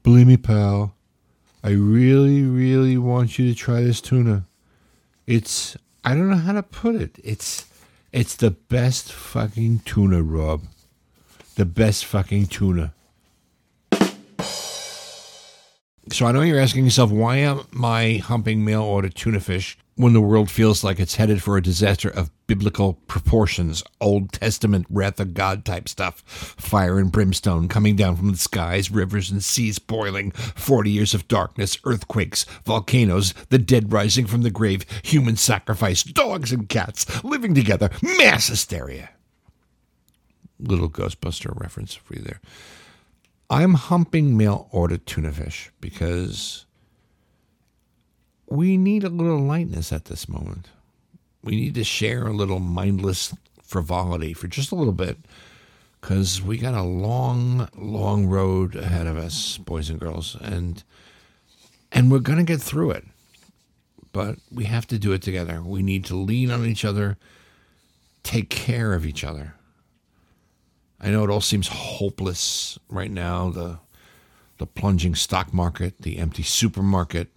believe 0.02 0.28
me, 0.28 0.36
pal, 0.36 0.94
I 1.62 1.70
really, 1.70 2.42
really 2.42 2.96
want 2.96 3.38
you 3.38 3.48
to 3.52 3.54
try 3.54 3.80
this 3.80 4.00
tuna. 4.00 4.46
It's 5.26 5.76
I 6.04 6.14
don't 6.14 6.30
know 6.30 6.36
how 6.36 6.52
to 6.52 6.62
put 6.62 6.94
it. 6.94 7.18
It's 7.24 7.66
it's 8.16 8.34
the 8.34 8.50
best 8.50 9.12
fucking 9.12 9.80
tuna, 9.84 10.22
Rob. 10.22 10.62
The 11.56 11.66
best 11.66 12.06
fucking 12.06 12.46
tuna. 12.46 12.94
So 16.12 16.24
I 16.24 16.32
know 16.32 16.42
you're 16.42 16.60
asking 16.60 16.84
yourself, 16.84 17.10
why 17.10 17.38
am 17.38 17.66
I 17.82 18.22
humping 18.24 18.64
mail 18.64 18.82
order 18.82 19.08
tuna 19.08 19.40
fish 19.40 19.76
when 19.96 20.12
the 20.12 20.20
world 20.20 20.48
feels 20.50 20.84
like 20.84 21.00
it's 21.00 21.16
headed 21.16 21.42
for 21.42 21.56
a 21.56 21.62
disaster 21.62 22.08
of 22.08 22.30
biblical 22.46 22.94
proportions, 23.08 23.82
Old 24.00 24.30
Testament 24.30 24.86
wrath 24.88 25.18
of 25.18 25.34
God 25.34 25.64
type 25.64 25.88
stuff, 25.88 26.20
fire 26.20 27.00
and 27.00 27.10
brimstone 27.10 27.66
coming 27.66 27.96
down 27.96 28.14
from 28.14 28.30
the 28.30 28.38
skies, 28.38 28.88
rivers 28.88 29.32
and 29.32 29.42
seas 29.42 29.80
boiling, 29.80 30.30
40 30.30 30.90
years 30.90 31.12
of 31.12 31.26
darkness, 31.26 31.78
earthquakes, 31.84 32.44
volcanoes, 32.64 33.34
the 33.48 33.58
dead 33.58 33.92
rising 33.92 34.26
from 34.26 34.42
the 34.42 34.50
grave, 34.50 34.86
human 35.02 35.36
sacrifice, 35.36 36.04
dogs 36.04 36.52
and 36.52 36.68
cats 36.68 37.24
living 37.24 37.52
together, 37.52 37.90
mass 38.00 38.46
hysteria. 38.46 39.10
Little 40.60 40.88
Ghostbuster 40.88 41.58
reference 41.60 41.94
for 41.94 42.14
you 42.14 42.22
there. 42.22 42.40
I'm 43.48 43.74
humping 43.74 44.36
mail 44.36 44.68
order 44.72 44.98
tuna 44.98 45.32
fish 45.32 45.70
because 45.80 46.66
we 48.48 48.76
need 48.76 49.04
a 49.04 49.08
little 49.08 49.38
lightness 49.38 49.92
at 49.92 50.06
this 50.06 50.28
moment. 50.28 50.68
We 51.42 51.56
need 51.56 51.74
to 51.74 51.84
share 51.84 52.26
a 52.26 52.32
little 52.32 52.58
mindless 52.58 53.34
frivolity 53.62 54.32
for 54.32 54.48
just 54.48 54.72
a 54.72 54.74
little 54.74 54.92
bit 54.92 55.18
because 56.00 56.42
we 56.42 56.58
got 56.58 56.74
a 56.74 56.82
long, 56.82 57.68
long 57.76 58.26
road 58.26 58.74
ahead 58.74 59.06
of 59.06 59.16
us, 59.16 59.58
boys 59.58 59.90
and 59.90 60.00
girls, 60.00 60.36
and 60.40 60.82
and 61.92 62.10
we're 62.10 62.18
gonna 62.18 62.44
get 62.44 62.60
through 62.60 62.92
it. 62.92 63.04
But 64.12 64.38
we 64.52 64.64
have 64.64 64.86
to 64.88 64.98
do 64.98 65.12
it 65.12 65.22
together. 65.22 65.62
We 65.62 65.82
need 65.82 66.04
to 66.06 66.16
lean 66.16 66.50
on 66.50 66.64
each 66.64 66.84
other, 66.84 67.16
take 68.22 68.50
care 68.50 68.92
of 68.94 69.06
each 69.06 69.22
other. 69.22 69.54
I 71.00 71.10
know 71.10 71.24
it 71.24 71.30
all 71.30 71.40
seems 71.40 71.68
hopeless 71.68 72.78
right 72.88 73.10
now. 73.10 73.50
The 73.50 73.78
the 74.58 74.66
plunging 74.66 75.14
stock 75.14 75.52
market, 75.52 76.00
the 76.00 76.18
empty 76.18 76.42
supermarket, 76.42 77.28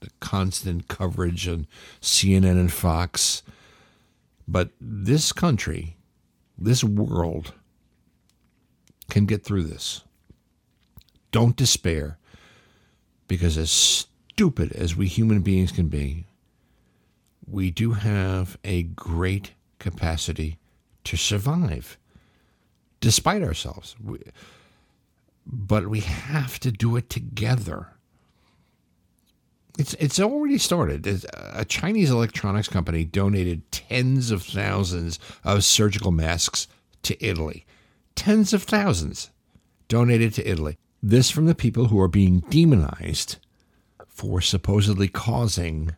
the 0.00 0.10
constant 0.20 0.88
coverage 0.88 1.46
on 1.46 1.66
CNN 2.00 2.52
and 2.52 2.72
Fox. 2.72 3.42
But 4.48 4.70
this 4.80 5.32
country, 5.32 5.96
this 6.58 6.82
world, 6.82 7.52
can 9.10 9.26
get 9.26 9.44
through 9.44 9.64
this. 9.64 10.02
Don't 11.30 11.56
despair, 11.56 12.18
because 13.28 13.56
as 13.56 13.70
stupid 13.70 14.72
as 14.72 14.96
we 14.96 15.06
human 15.06 15.40
beings 15.40 15.72
can 15.72 15.88
be, 15.88 16.26
we 17.46 17.70
do 17.70 17.92
have 17.92 18.58
a 18.64 18.82
great 18.82 19.52
capacity 19.78 20.58
to 21.04 21.16
survive 21.16 21.98
despite 23.02 23.42
ourselves. 23.42 23.94
We, 24.02 24.20
but 25.44 25.88
we 25.88 26.00
have 26.00 26.58
to 26.60 26.72
do 26.72 26.96
it 26.96 27.10
together. 27.10 27.88
It's 29.78 29.94
it's 29.94 30.20
already 30.20 30.58
started. 30.58 31.06
A 31.34 31.64
Chinese 31.64 32.10
electronics 32.10 32.68
company 32.68 33.04
donated 33.04 33.70
tens 33.72 34.30
of 34.30 34.42
thousands 34.42 35.18
of 35.44 35.64
surgical 35.64 36.12
masks 36.12 36.68
to 37.02 37.22
Italy. 37.24 37.66
Tens 38.14 38.52
of 38.52 38.62
thousands 38.62 39.30
donated 39.88 40.32
to 40.34 40.48
Italy. 40.48 40.78
This 41.02 41.30
from 41.30 41.46
the 41.46 41.54
people 41.54 41.86
who 41.86 42.00
are 42.00 42.08
being 42.08 42.40
demonized 42.48 43.36
for 44.06 44.40
supposedly 44.40 45.08
causing 45.08 45.96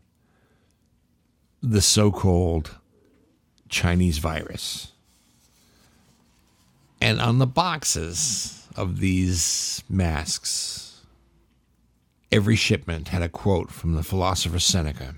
the 1.61 1.83
so-called 1.83 2.77
Chinese 3.69 4.19
virus. 4.19 4.94
And 7.05 7.21
on 7.21 7.37
the 7.37 7.47
boxes 7.47 8.67
of 8.77 8.99
these 8.99 9.85
masks, 9.91 11.03
every 12.33 12.57
shipment 12.57 13.09
had 13.09 13.21
a 13.21 13.29
quote 13.29 13.71
from 13.71 13.93
the 13.93 14.03
philosopher 14.03 14.59
Seneca 14.59 15.17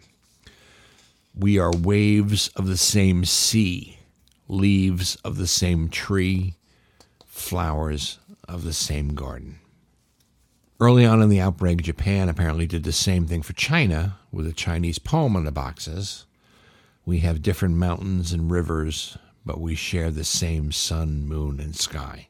We 1.32 1.60
are 1.60 1.70
waves 1.70 2.48
of 2.56 2.66
the 2.66 2.76
same 2.76 3.24
sea, 3.24 4.00
leaves 4.48 5.14
of 5.24 5.36
the 5.36 5.46
same 5.46 5.88
tree, 5.88 6.56
flowers 7.24 8.18
of 8.48 8.64
the 8.64 8.72
same 8.72 9.14
garden. 9.14 9.60
Early 10.80 11.06
on 11.06 11.22
in 11.22 11.28
the 11.28 11.40
outbreak, 11.40 11.82
Japan 11.82 12.28
apparently 12.28 12.66
did 12.66 12.82
the 12.82 12.90
same 12.90 13.28
thing 13.28 13.42
for 13.42 13.52
China 13.52 14.18
with 14.32 14.48
a 14.48 14.52
Chinese 14.52 14.98
poem 14.98 15.36
on 15.36 15.44
the 15.44 15.52
boxes. 15.52 16.26
We 17.04 17.20
have 17.20 17.42
different 17.42 17.76
mountains 17.76 18.32
and 18.32 18.50
rivers, 18.50 19.16
but 19.46 19.60
we 19.60 19.76
share 19.76 20.10
the 20.10 20.24
same 20.24 20.72
sun, 20.72 21.24
moon, 21.24 21.60
and 21.60 21.76
sky. 21.76 22.28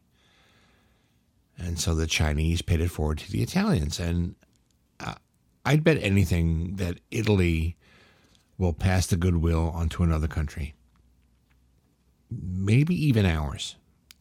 And 1.58 1.80
so 1.80 1.94
the 1.94 2.06
Chinese 2.06 2.60
paid 2.60 2.82
it 2.82 2.90
forward 2.90 3.18
to 3.18 3.32
the 3.32 3.42
Italians. 3.42 3.98
And 3.98 4.34
uh, 5.00 5.14
I'd 5.64 5.82
bet 5.82 5.96
anything 6.02 6.76
that 6.76 6.98
Italy 7.10 7.74
will 8.58 8.74
pass 8.74 9.06
the 9.06 9.16
goodwill 9.16 9.72
onto 9.74 10.02
another 10.02 10.28
country, 10.28 10.74
maybe 12.30 12.94
even 12.94 13.24
ours. 13.24 13.76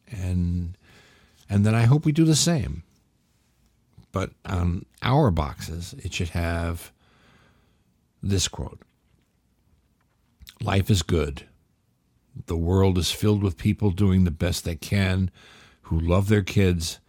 And 0.10 0.78
and 1.50 1.66
then 1.66 1.76
I 1.76 1.84
hope 1.84 2.06
we 2.06 2.12
do 2.14 2.26
the 2.26 2.36
same. 2.36 2.84
But 4.12 4.32
on 4.46 4.86
our 5.02 5.30
boxes, 5.30 5.94
it 5.98 6.14
should 6.14 6.30
have 6.30 6.94
this 8.24 8.48
quote 8.48 8.82
Life 10.62 10.90
is 10.90 11.04
good. 11.04 11.44
The 12.48 12.58
world 12.58 12.98
is 12.98 13.12
filled 13.12 13.42
with 13.42 13.58
people 13.58 13.92
doing 13.92 14.24
the 14.24 14.32
best 14.32 14.64
they 14.64 14.76
can, 14.76 15.32
who 15.84 16.00
love 16.00 16.28
their 16.28 16.44
kids, 16.44 17.00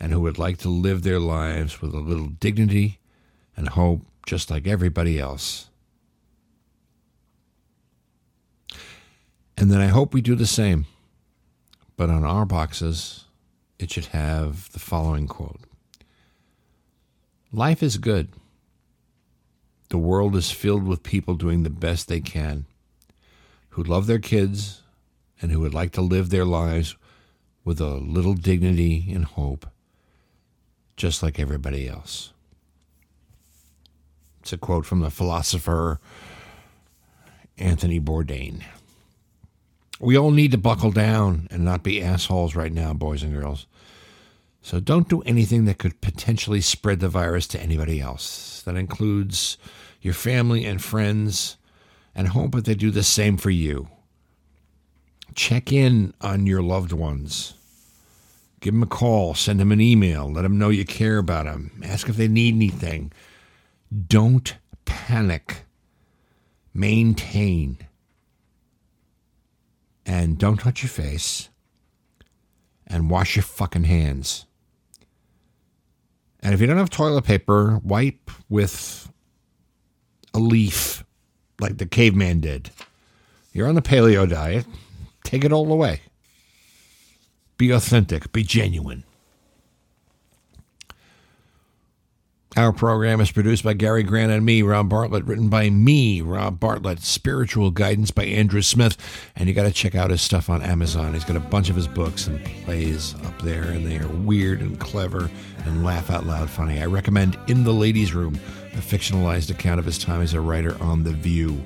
and 0.00 0.12
who 0.12 0.20
would 0.20 0.38
like 0.38 0.58
to 0.58 0.68
live 0.68 1.02
their 1.02 1.20
lives 1.20 1.80
with 1.80 1.94
a 1.94 2.00
little 2.00 2.28
dignity 2.28 2.98
and 3.56 3.68
hope, 3.68 4.02
just 4.26 4.50
like 4.50 4.66
everybody 4.66 5.18
else. 5.18 5.68
And 9.56 9.70
then 9.70 9.80
I 9.80 9.86
hope 9.86 10.12
we 10.12 10.20
do 10.20 10.34
the 10.34 10.46
same. 10.46 10.86
But 11.96 12.10
on 12.10 12.24
our 12.24 12.44
boxes, 12.44 13.26
it 13.78 13.90
should 13.92 14.06
have 14.06 14.72
the 14.72 14.80
following 14.80 15.28
quote 15.28 15.60
Life 17.52 17.82
is 17.82 17.98
good. 17.98 18.28
The 19.90 19.98
world 19.98 20.34
is 20.34 20.50
filled 20.50 20.84
with 20.84 21.02
people 21.02 21.34
doing 21.34 21.62
the 21.62 21.70
best 21.70 22.08
they 22.08 22.20
can, 22.20 22.64
who 23.72 23.82
love 23.82 24.06
their 24.06 24.18
kids 24.18 24.82
and 25.40 25.50
who 25.50 25.60
would 25.60 25.74
like 25.74 25.92
to 25.92 26.00
live 26.00 26.30
their 26.30 26.44
lives 26.44 26.96
with 27.64 27.80
a 27.80 27.94
little 27.94 28.34
dignity 28.34 29.10
and 29.12 29.24
hope, 29.24 29.66
just 30.96 31.22
like 31.22 31.38
everybody 31.38 31.88
else. 31.88 32.32
It's 34.40 34.52
a 34.52 34.58
quote 34.58 34.84
from 34.84 35.00
the 35.00 35.10
philosopher 35.10 36.00
Anthony 37.56 38.00
Bourdain. 38.00 38.62
We 40.00 40.18
all 40.18 40.32
need 40.32 40.50
to 40.50 40.58
buckle 40.58 40.90
down 40.90 41.46
and 41.50 41.64
not 41.64 41.84
be 41.84 42.02
assholes 42.02 42.56
right 42.56 42.72
now, 42.72 42.92
boys 42.92 43.22
and 43.22 43.32
girls. 43.32 43.66
So 44.60 44.80
don't 44.80 45.08
do 45.08 45.22
anything 45.22 45.64
that 45.64 45.78
could 45.78 46.00
potentially 46.00 46.60
spread 46.60 47.00
the 47.00 47.08
virus 47.08 47.46
to 47.48 47.60
anybody 47.60 48.00
else. 48.00 48.62
That 48.62 48.76
includes 48.76 49.58
your 50.00 50.14
family 50.14 50.64
and 50.64 50.82
friends, 50.82 51.56
and 52.14 52.28
hope 52.28 52.52
that 52.52 52.64
they 52.64 52.74
do 52.74 52.90
the 52.90 53.02
same 53.02 53.36
for 53.36 53.50
you. 53.50 53.88
Check 55.34 55.72
in 55.72 56.12
on 56.20 56.46
your 56.46 56.62
loved 56.62 56.92
ones. 56.92 57.54
Give 58.60 58.74
them 58.74 58.82
a 58.82 58.86
call, 58.86 59.34
send 59.34 59.58
them 59.58 59.72
an 59.72 59.80
email, 59.80 60.30
let 60.30 60.42
them 60.42 60.58
know 60.58 60.68
you 60.68 60.84
care 60.84 61.18
about 61.18 61.46
them, 61.46 61.82
ask 61.84 62.08
if 62.08 62.16
they 62.16 62.28
need 62.28 62.54
anything. 62.54 63.12
Don't 64.06 64.56
panic. 64.84 65.64
Maintain. 66.74 67.78
And 70.06 70.38
don't 70.38 70.58
touch 70.58 70.82
your 70.82 70.90
face. 70.90 71.48
And 72.86 73.10
wash 73.10 73.36
your 73.36 73.42
fucking 73.42 73.84
hands. 73.84 74.46
And 76.40 76.54
if 76.54 76.60
you 76.60 76.66
don't 76.66 76.78
have 76.78 76.90
toilet 76.90 77.24
paper, 77.24 77.80
wipe 77.82 78.30
with 78.48 79.10
a 80.34 80.38
leaf 80.38 81.04
like 81.62 81.78
the 81.78 81.86
caveman 81.86 82.40
did. 82.40 82.70
You're 83.52 83.68
on 83.68 83.74
the 83.74 83.82
paleo 83.82 84.28
diet. 84.28 84.66
Take 85.24 85.44
it 85.44 85.52
all 85.52 85.70
away. 85.72 86.00
Be 87.56 87.70
authentic. 87.70 88.32
Be 88.32 88.42
genuine. 88.42 89.04
Our 92.54 92.74
program 92.74 93.22
is 93.22 93.32
produced 93.32 93.64
by 93.64 93.72
Gary 93.72 94.02
Grant 94.02 94.30
and 94.30 94.44
me, 94.44 94.60
Rob 94.60 94.90
Bartlett, 94.90 95.24
written 95.24 95.48
by 95.48 95.70
me, 95.70 96.20
Rob 96.20 96.60
Bartlett, 96.60 97.00
spiritual 97.00 97.70
guidance 97.70 98.10
by 98.10 98.26
Andrew 98.26 98.60
Smith. 98.60 98.98
And 99.34 99.48
you 99.48 99.54
got 99.54 99.62
to 99.62 99.72
check 99.72 99.94
out 99.94 100.10
his 100.10 100.20
stuff 100.20 100.50
on 100.50 100.60
Amazon. 100.60 101.14
He's 101.14 101.24
got 101.24 101.36
a 101.36 101.40
bunch 101.40 101.70
of 101.70 101.76
his 101.76 101.88
books 101.88 102.26
and 102.26 102.44
plays 102.64 103.14
up 103.24 103.40
there, 103.40 103.62
and 103.62 103.86
they 103.86 103.96
are 103.96 104.08
weird 104.08 104.60
and 104.60 104.78
clever 104.78 105.30
and 105.64 105.82
laugh 105.82 106.10
out 106.10 106.26
loud 106.26 106.50
funny. 106.50 106.82
I 106.82 106.84
recommend 106.84 107.38
In 107.46 107.64
the 107.64 107.72
Ladies' 107.72 108.12
Room, 108.12 108.38
a 108.74 108.78
fictionalized 108.78 109.50
account 109.50 109.78
of 109.78 109.84
his 109.84 109.98
time 109.98 110.22
as 110.22 110.34
a 110.34 110.40
writer 110.40 110.76
on 110.82 111.02
The 111.02 111.12
View. 111.12 111.62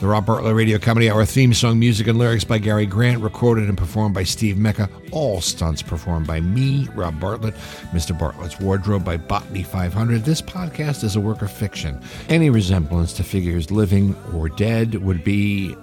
The 0.00 0.08
Rob 0.08 0.26
Bartlett 0.26 0.56
Radio 0.56 0.78
Comedy 0.78 1.08
Hour 1.08 1.24
theme 1.24 1.54
song, 1.54 1.78
music 1.78 2.08
and 2.08 2.18
lyrics 2.18 2.42
by 2.42 2.58
Gary 2.58 2.86
Grant, 2.86 3.22
recorded 3.22 3.68
and 3.68 3.78
performed 3.78 4.14
by 4.14 4.24
Steve 4.24 4.58
Mecca. 4.58 4.90
All 5.12 5.40
stunts 5.40 5.80
performed 5.80 6.26
by 6.26 6.40
me, 6.40 6.88
Rob 6.96 7.20
Bartlett. 7.20 7.54
Mr. 7.92 8.18
Bartlett's 8.18 8.58
Wardrobe 8.58 9.04
by 9.04 9.16
Botany 9.16 9.62
500. 9.62 10.24
This 10.24 10.42
podcast 10.42 11.04
is 11.04 11.14
a 11.14 11.20
work 11.20 11.40
of 11.40 11.52
fiction. 11.52 12.02
Any 12.28 12.50
resemblance 12.50 13.12
to 13.12 13.22
figures 13.22 13.70
living 13.70 14.16
or 14.34 14.48
dead 14.48 14.96
would 14.96 15.22
be 15.22 15.76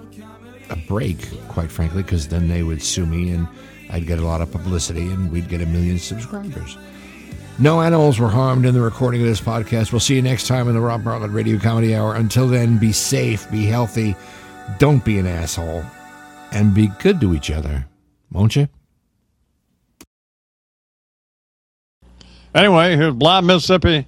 a 0.68 0.76
break, 0.76 1.18
quite 1.48 1.70
frankly, 1.70 2.02
because 2.02 2.28
then 2.28 2.46
they 2.48 2.62
would 2.62 2.82
sue 2.82 3.06
me 3.06 3.30
and 3.30 3.48
I'd 3.88 4.06
get 4.06 4.18
a 4.18 4.26
lot 4.26 4.42
of 4.42 4.52
publicity 4.52 5.00
and 5.00 5.32
we'd 5.32 5.48
get 5.48 5.62
a 5.62 5.66
million 5.66 5.98
subscribers. 5.98 6.76
No 7.62 7.82
animals 7.82 8.18
were 8.18 8.30
harmed 8.30 8.64
in 8.64 8.72
the 8.72 8.80
recording 8.80 9.20
of 9.20 9.26
this 9.26 9.42
podcast. 9.42 9.92
We'll 9.92 10.00
see 10.00 10.14
you 10.14 10.22
next 10.22 10.46
time 10.46 10.66
in 10.66 10.72
the 10.72 10.80
Rob 10.80 11.04
Bartlett 11.04 11.30
Radio 11.30 11.58
Comedy 11.58 11.94
Hour. 11.94 12.14
Until 12.14 12.48
then, 12.48 12.78
be 12.78 12.90
safe, 12.90 13.50
be 13.50 13.66
healthy, 13.66 14.16
don't 14.78 15.04
be 15.04 15.18
an 15.18 15.26
asshole, 15.26 15.84
and 16.52 16.72
be 16.74 16.86
good 17.00 17.20
to 17.20 17.34
each 17.34 17.50
other. 17.50 17.86
Won't 18.32 18.56
you? 18.56 18.66
Anyway, 22.54 22.96
here's 22.96 23.12
Blind 23.14 23.46
Mississippi, 23.46 24.06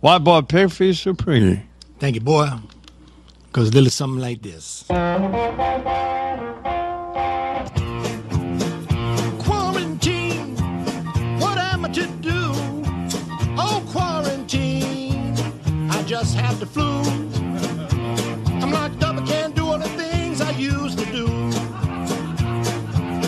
White 0.00 0.18
Boy 0.18 0.42
Pigfeet 0.42 0.94
Supreme. 0.96 1.66
Thank 1.98 2.16
you, 2.16 2.20
boy. 2.20 2.50
Goes 3.52 3.70
a 3.70 3.72
little 3.72 3.88
something 3.88 4.20
like 4.20 4.42
this. 4.42 4.84
The 16.62 16.68
flu. 16.68 17.02
I'm 18.62 18.70
locked 18.70 19.02
up, 19.02 19.16
I 19.16 19.26
can't 19.26 19.52
do 19.52 19.66
all 19.66 19.78
the 19.78 19.88
things 19.88 20.40
I 20.40 20.52
used 20.52 20.96
to 20.96 21.04
do. 21.06 21.26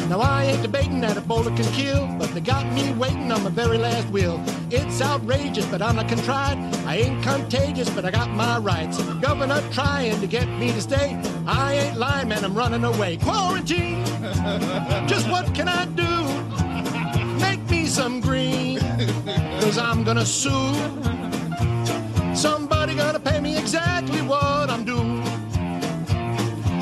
Now 0.09 0.21
I 0.21 0.45
ain't 0.45 0.63
debating 0.63 1.01
that 1.01 1.17
Ebola 1.17 1.57
can 1.57 1.67
kill, 1.73 2.07
but 2.17 2.33
they 2.33 2.41
got 2.41 2.65
me 2.73 2.93
waiting 2.93 3.33
on 3.33 3.43
my 3.43 3.51
very 3.51 3.77
last 3.77 4.09
will. 4.11 4.41
It's 4.71 5.03
outrageous, 5.03 5.67
but 5.67 5.83
I'm 5.83 5.97
not 5.97 6.09
contrite. 6.09 6.59
I 6.87 6.99
ain't 6.99 7.25
contagious, 7.25 7.91
but 7.91 8.05
I 8.05 8.13
got 8.13 8.31
my 8.31 8.59
rights. 8.59 9.03
Governor 9.15 9.61
trying 9.73 10.21
to 10.21 10.29
get 10.29 10.49
me 10.61 10.71
to 10.71 10.81
stay. 10.81 11.21
I 11.45 11.75
ain't 11.75 11.99
lying, 11.99 12.29
man, 12.29 12.45
I'm 12.45 12.55
running 12.55 12.85
away. 12.85 13.17
Quarantine, 13.17 14.05
just 15.09 15.29
what 15.29 15.53
can 15.57 15.69
I 15.69 15.87
do? 15.87 16.13
Make 17.41 17.69
me 17.69 17.87
some 17.87 18.21
green, 18.21 18.79
cause 19.61 19.77
I'm 19.77 20.05
gonna 20.05 20.25
sue. 20.25 21.24
Somebody 22.35 22.97
gonna 22.97 23.21
pay 23.21 23.41
me 23.41 23.57
exactly 23.57 24.21
what 24.21 24.69
I'm 24.69 24.85
due. 24.85 25.05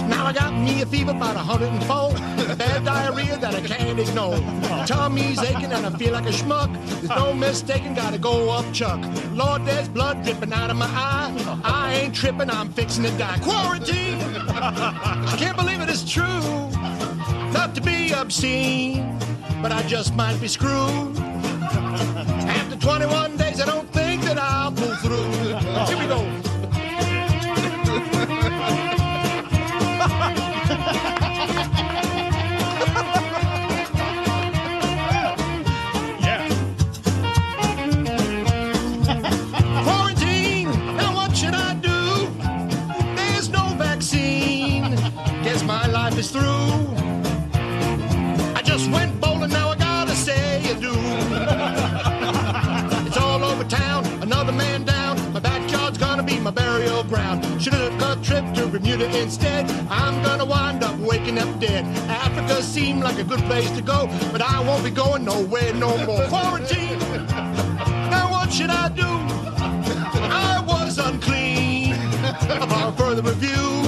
Now 0.09 0.27
I 0.27 0.33
got 0.33 0.55
me 0.55 0.83
a 0.83 0.87
fever 0.87 1.11
about 1.11 1.37
104. 1.37 2.57
Bad 2.57 2.85
diarrhea 2.85 3.37
that 3.39 3.55
I 3.55 3.61
can't 3.61 3.99
ignore. 3.99 4.39
Tummy's 4.87 5.39
aching 5.41 5.73
and 5.73 5.87
I 5.87 5.91
feel 5.91 6.13
like 6.13 6.25
a 6.25 6.33
schmuck. 6.33 6.73
There's 6.87 7.09
no 7.11 7.35
mistaking, 7.35 7.95
gotta 7.95 8.19
go 8.19 8.51
up 8.51 8.73
Chuck. 8.73 9.01
Lord, 9.33 9.65
there's 9.65 9.89
blood 9.89 10.23
dripping 10.25 10.53
out 10.53 10.71
of 10.71 10.77
my 10.77 10.87
eye. 10.87 11.61
I 11.65 11.95
ain't 11.95 12.15
tripping, 12.15 12.51
I'm 12.51 12.73
fixing 12.73 13.05
to 13.05 13.11
die. 13.19 13.39
Quarantine! 13.41 14.21
I 14.49 15.35
can't 15.39 15.57
believe 15.57 15.81
it 15.81 15.91
is 15.91 16.05
true. 16.11 16.43
Not 17.53 17.75
to 17.75 17.81
be 17.81 18.13
obscene, 18.13 19.19
but 19.61 19.71
I 19.71 19.83
just 19.83 20.15
might 20.15 20.41
be 20.41 20.49
screwed. 20.49 21.17
After 21.19 22.77
21 22.77 23.37
days, 23.37 23.61
I 23.61 23.67
don't 23.67 23.89
think 23.91 24.02
instead, 59.23 59.71
I'm 59.89 60.23
gonna 60.23 60.45
wind 60.45 60.83
up 60.83 60.99
waking 60.99 61.39
up 61.39 61.61
dead. 61.61 61.85
Africa 62.09 62.63
seemed 62.63 63.03
like 63.05 63.19
a 63.19 63.25
good 63.25 63.41
place 63.41 63.71
to 63.71 63.81
go, 63.81 64.09
but 64.33 64.43
I 64.43 64.61
won't 64.61 64.85
be 64.85 64.91
going 64.91 65.25
nowhere 65.25 65.73
no 65.75 65.97
more. 66.05 66.27
Quarantine! 66.27 66.99
Now 68.11 68.31
what 68.31 68.53
should 68.53 68.71
I 68.71 68.89
do? 68.89 69.07
I 69.07 70.63
was 70.67 70.99
unclean. 70.99 71.95
Upon 72.51 72.97
further 72.97 73.23
review, 73.23 73.87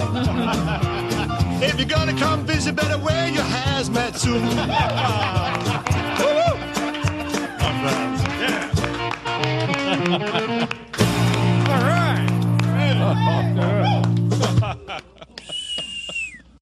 if 1.62 1.78
you're 1.78 1.88
gonna 1.88 2.16
come 2.18 2.46
visit, 2.46 2.76
better 2.76 2.98
wear 2.98 3.28
your 3.28 3.44
hazmat 3.44 4.16
suit. 4.16 4.42
Woo! 6.20 6.38
-hoo! 6.38 6.54
Yeah. 10.10 10.68